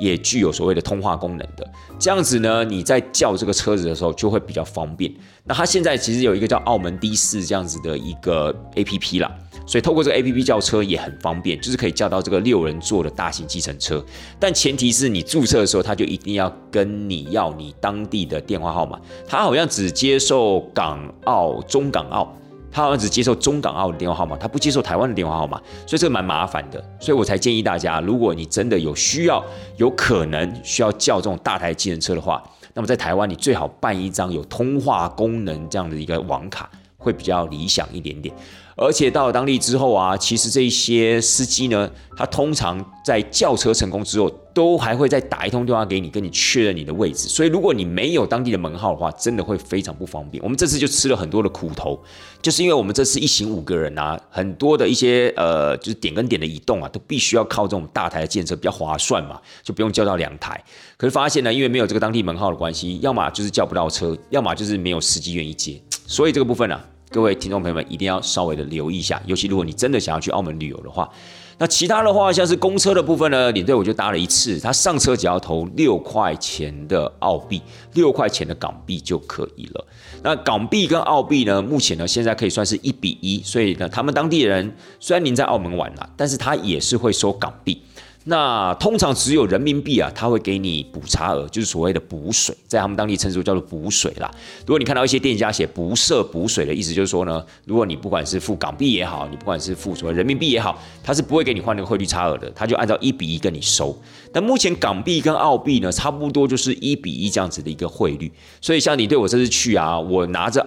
[0.00, 1.68] 也具有所谓的通话功能的。
[1.98, 5.12] 这样子呢，你在叫这个车子的时候就会比较方便。
[5.44, 9.30] 那它现在其实有一个叫澳门的士这样子的一个 APP 啦。
[9.66, 14.04] 所以透过这个 A P P 叫车也很方便，就是可以叫到这个六人座的大型计程车。
[14.38, 18.98] 但前提是你注册的时候，他就一定要跟你要你当地的电话号码。
[19.26, 22.32] 他好像只接受港澳、中港澳，
[22.70, 25.60] 他好像只接受中港澳的电话号码，他不接受台湾的电话号码。
[25.84, 26.80] 所以这个蛮麻烦的。
[27.00, 29.44] 所以我才建议大家，如果你真的有需要、
[29.78, 32.40] 有可能需要叫这种大台计程车的话，
[32.72, 38.32] 那么在台湾你最好办一张有通话功能这样的一个网卡，会比较理想一点点。
[38.76, 47.26] 而且到了当地之后啊，其实这些司机呢，他通常在叫车成功之后，都还会再打一通电话给你，跟你确认你的位置。
[47.26, 50.42] 所以如果你没有当地的门号的话，真的会非常不方便。
[50.44, 51.98] 我们这次就吃了很多的苦头，
[52.42, 60.62] 就是因为我们这次一行五个人啊，很多的一些呃，就是点跟点的移动啊，都必须要靠这种大台的建设比较划算嘛，就不用叫到两台。
[60.98, 65.80] 可是发现呢，因为没有这个当地门号的关系，要么就是叫不到车，要么就是没有司机愿意接。
[66.06, 66.78] 所以这个部分呢。
[67.16, 71.10] 各位听众朋友们一定要稍微的留意一下，尤其如果你真的想要去澳门旅游的话，
[71.56, 77.62] 那其他的话像是公车的部分呢，领队我就搭了一次，他上车只要投六块钱的澳币，
[77.94, 79.86] 六块钱的港币就可以了。
[80.22, 87.80] 那港币跟澳币呢，目前呢现在可以算是一比一，所以呢，他们当地人虽然您在澳门玩了，但是他也是会收港币。
[88.28, 94.28] 那通常只有人民币啊，他会给你补差额，就是所谓的补水，在他们当地称之为叫做补水啦。
[94.62, 103.96] 如果你看到一些店家写不设补水的意思，就是说呢，如果你不管是付港币也好，你不管是付所谓人民币也好，他是不会给你换那个汇率差额的，他就按照一比一跟你收。
[104.32, 110.66] 但目前港币跟澳币呢，差不多就是一比一这样子的一个汇率，所以像你对我这次去啊，我拿着。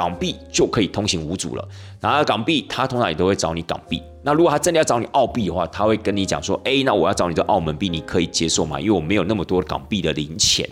[0.00, 1.68] 港币就可以通行无阻了。
[2.00, 4.02] 拿了港币，他通常也都会找你港币。
[4.22, 8.80] 那如果他真的要找你澳币的话，他会跟你讲说：“哎，那我要找你的澳门币，你可以接受吗？
[8.80, 10.66] 因为我没有那么多港币的零钱。”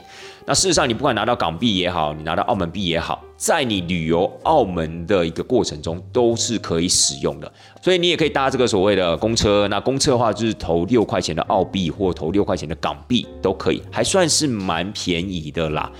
[0.47, 7.53] 那事实上，你不管拿到港币也好，你拿到澳门币也好，在你旅游澳门的一个过程中都是可以使用的。
[7.83, 9.69] 所以你也可以搭这个所谓的公车。
[9.69, 15.91] 那公车的话，就是投六块钱的澳币或投六块钱的港币都可以，还算是蛮便宜的啦。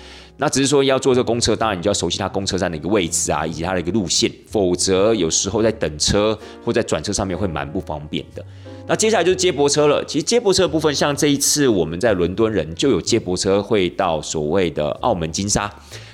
[0.41, 8.45] 那只是说要坐这个公车，当然你就要熟悉它公车站的一个位置啊，以及它的一个路线，否则有时候在等车或在转车上面会蛮不方便的。
[8.87, 10.03] 那接下来就是接驳车了。
[10.07, 15.71] 其实接驳车的部分，像这一次我们在伦敦人就有接驳车会到所谓的澳门金沙，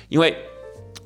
[0.09, 0.35] 因为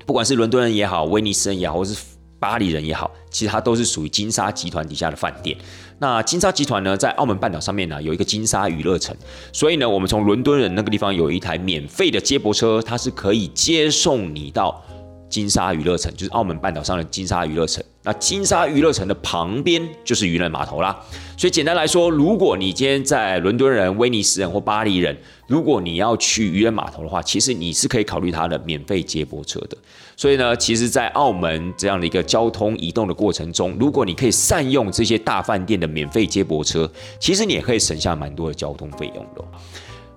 [0.06, 1.96] 不管是伦敦人也好，威尼斯人也好，或是
[2.40, 5.56] 巴黎人也好，其实它都是属于金沙集团底下的饭店。
[6.00, 9.16] 那金沙集团呢，在澳门半岛上面呢，有一个金沙娱乐城，
[9.52, 14.82] 所以呢，我们从伦敦人那个地方有一台免费的接驳车，它是可以接送你到
[15.30, 17.84] 金沙娱乐城，就是澳门半岛上的金沙娱乐城。
[18.02, 20.98] 那金沙娱乐城的旁边就是渔人码头啦。
[21.38, 25.16] 所以简单来说，如果你今天在伦敦人、威尼斯人或巴黎人，
[25.48, 29.78] 如果你要去渔人码头的话，其实你是可以考虑它的免费接驳车的。
[30.20, 39.42] 所以呢，其实，在澳门这样的一个交通移动的过程中，如果你可以善用这些大饭店的免费接驳车，其实你也可以省下蛮多的交通费用的。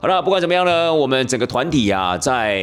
[0.01, 2.57] 好了，不管怎么样呢，我们整个团体啊，在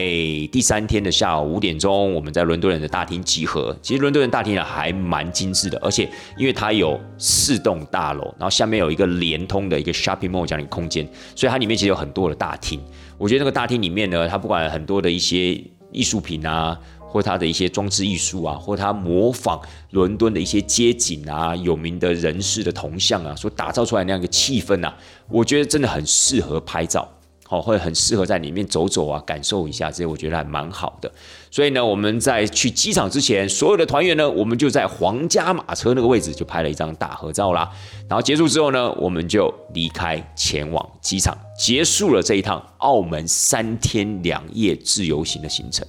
[0.51, 3.73] 第三天的下午五点钟，我们在伦敦人的大厅集合。
[3.81, 12.81] 其实伦敦人大厅啊，还蛮精致的，而且因为它有四栋大楼，然后下面有一个连通的一个 shopping mall 这样的空间，所以它里面其实有很多的大厅。
[13.17, 15.57] 我觉得那个大厅里面呢，它不管很多的一些
[15.91, 16.77] 艺术品啊，
[17.09, 24.95] 或它的一些装置艺术啊，或它模仿伦敦的一些街景啊、有名的人士的铜像啊，所打造出来那样一个气氛啊，
[25.27, 27.07] 我觉得真的很适合拍照。
[27.47, 31.11] 好，会很适合在里面走走啊，感受一下，这些我觉得还蛮好的。
[31.49, 37.67] 所以呢，我们在去机场之前，所有的团员呢，我们就在皇家马车那个位置就拍了一张大合照啦。
[38.07, 45.83] 然后结束之后呢，我们就离开，前往机场，结束了这一趟澳门三天两夜自由行的行程，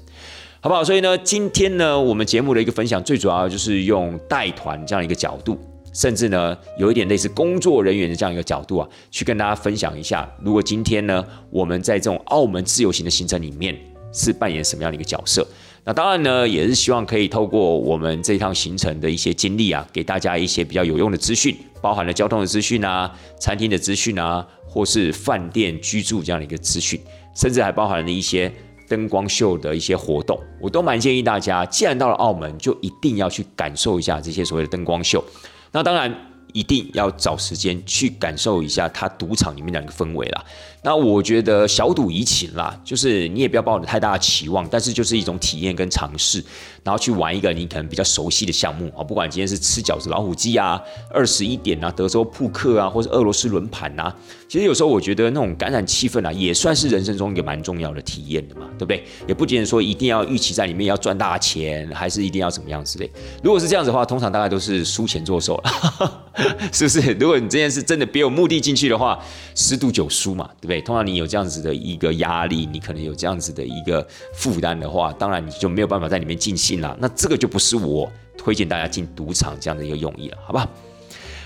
[0.63, 0.85] 好不好？
[0.85, 5.59] 所以呢，今天呢，我们节目的一个分享，最主要就是用带团这样一个角度。
[5.95, 13.75] 甚至呢，有一点类似工作人员的这样一个角度啊，去跟大家分享一下，如果今天呢，我们在这种澳门自由行的行程里面
[14.13, 15.45] 是扮演什么样的一个角色？
[15.83, 27.01] 那当然呢，也是希望可以透过我们这一趟行程的一些经历啊，给大家一些比较有用的资讯，包含了交通的资讯啊、餐厅的资讯啊，或是饭店居住这样的一个资讯，
[27.35, 28.53] 甚至还包含了一些
[28.91, 35.25] 灯光秀的一些活动，我都蛮建议大家，既然到了澳门，就一定要去感受一下这些所谓的灯光秀。
[35.71, 36.13] 那当然，
[36.53, 40.45] 一定要找时间去感受一下它赌场里面两个氛围啦。
[40.83, 46.43] 那我觉得小赌怡情啦，就是你也不要抱着太大的期望，但是就是一种体验跟尝试，
[46.83, 49.05] 然后去玩一个你可能比较熟悉的项目啊。
[49.05, 54.11] 不管今天是吃饺子、老虎机啊、二十一点啊、德州扑克啊，或者俄罗斯轮盘呐，
[54.49, 59.05] 其实有时候我觉得那种感染气氛啊，也算是人生中一个蛮重要的体验的嘛，对不对？
[59.29, 63.11] 也不仅仅说一定要预期在里面要赚大钱，还是一定要怎么样之类。
[63.43, 66.27] 如果是这样子的话，通常大概都是输钱作手了，
[66.73, 67.13] 是不是？
[67.21, 69.23] 如果你这件事真的别有目的进去的话，
[69.55, 70.70] 十赌九输嘛，对。
[70.70, 76.97] 对，对通常你有这样子的一个压力，你可能有这样子的一个负担的话，当然你就没有办法在里面尽兴了。
[77.01, 80.59] 那这个就不是我推荐大家进赌场这样的一个用意了，好不？
[80.59, 80.69] 好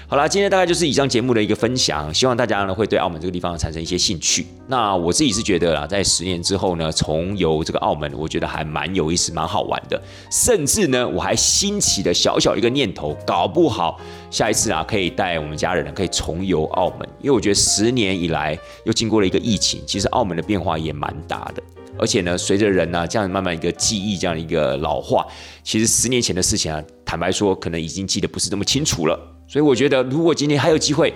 [0.06, 4.46] 好啦，今天大概就是以上节目的一个分享，希望大家呢会对澳门这个地方产生一些兴趣。
[4.68, 10.00] 那我自己是觉得啦，在十年之后呢，重游这个澳门，我觉得还蛮有意思、蛮好玩的。
[10.30, 13.98] 甚至呢，我还兴起的小小一个念头，搞不好
[14.30, 17.08] 下一次啊，可以带我们家人可以重游澳门。
[17.20, 21.62] 因为我觉得十年以来又经过了一个疫情，其实澳门的变化也蛮大的。
[21.96, 25.26] 而且呢，随着人呢这样慢慢一个记忆这样的一个老化，
[25.62, 29.18] 其实十年前的事情啊，坦白说，可能已经记得不是那么清楚了。
[29.46, 31.12] 所以我觉得，如果今天还有机会，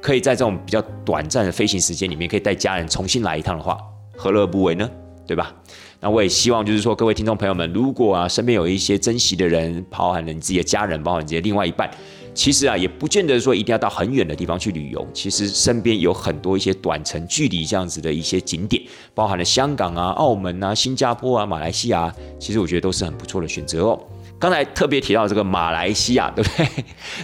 [0.00, 3.78] 可以在这种比较短暂的飞行时间里面，可以带家人重新来一趟的话，
[4.16, 4.88] 何乐不为呢？
[5.26, 5.54] 对吧？
[6.00, 11.90] 那我也希望，就是说，各位听众朋友们，如果啊身边有一些珍惜的人，包含了你自己的家人，包含你自己的另外一半，
[12.34, 18.82] 其实啊也不见得说一定要到很远的地方去旅游，其实身边有很多一些短程距离这样子的一些景点，
[19.14, 23.98] 包含了香港啊、澳门啊、新加坡啊、马来西亚，其实我觉得都是很不错的选择哦。
[24.38, 26.66] 刚才特别提到这个马来西亚，对不对？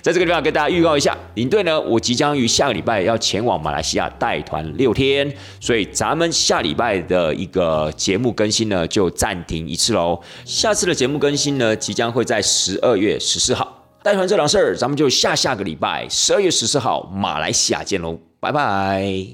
[0.00, 5.30] 在这个地方跟大家预告一下，领队呢，我即将于下个礼拜要前往马来西亚带团六天，
[5.60, 10.18] 所以咱们下礼拜的一个节目更新呢就暂停一次喽。
[10.46, 19.26] 下次的节目更新呢，即将会在十二月十四号带团这档事儿，咱们就下下个礼拜十二月十四号马来西亚见喽，拜拜。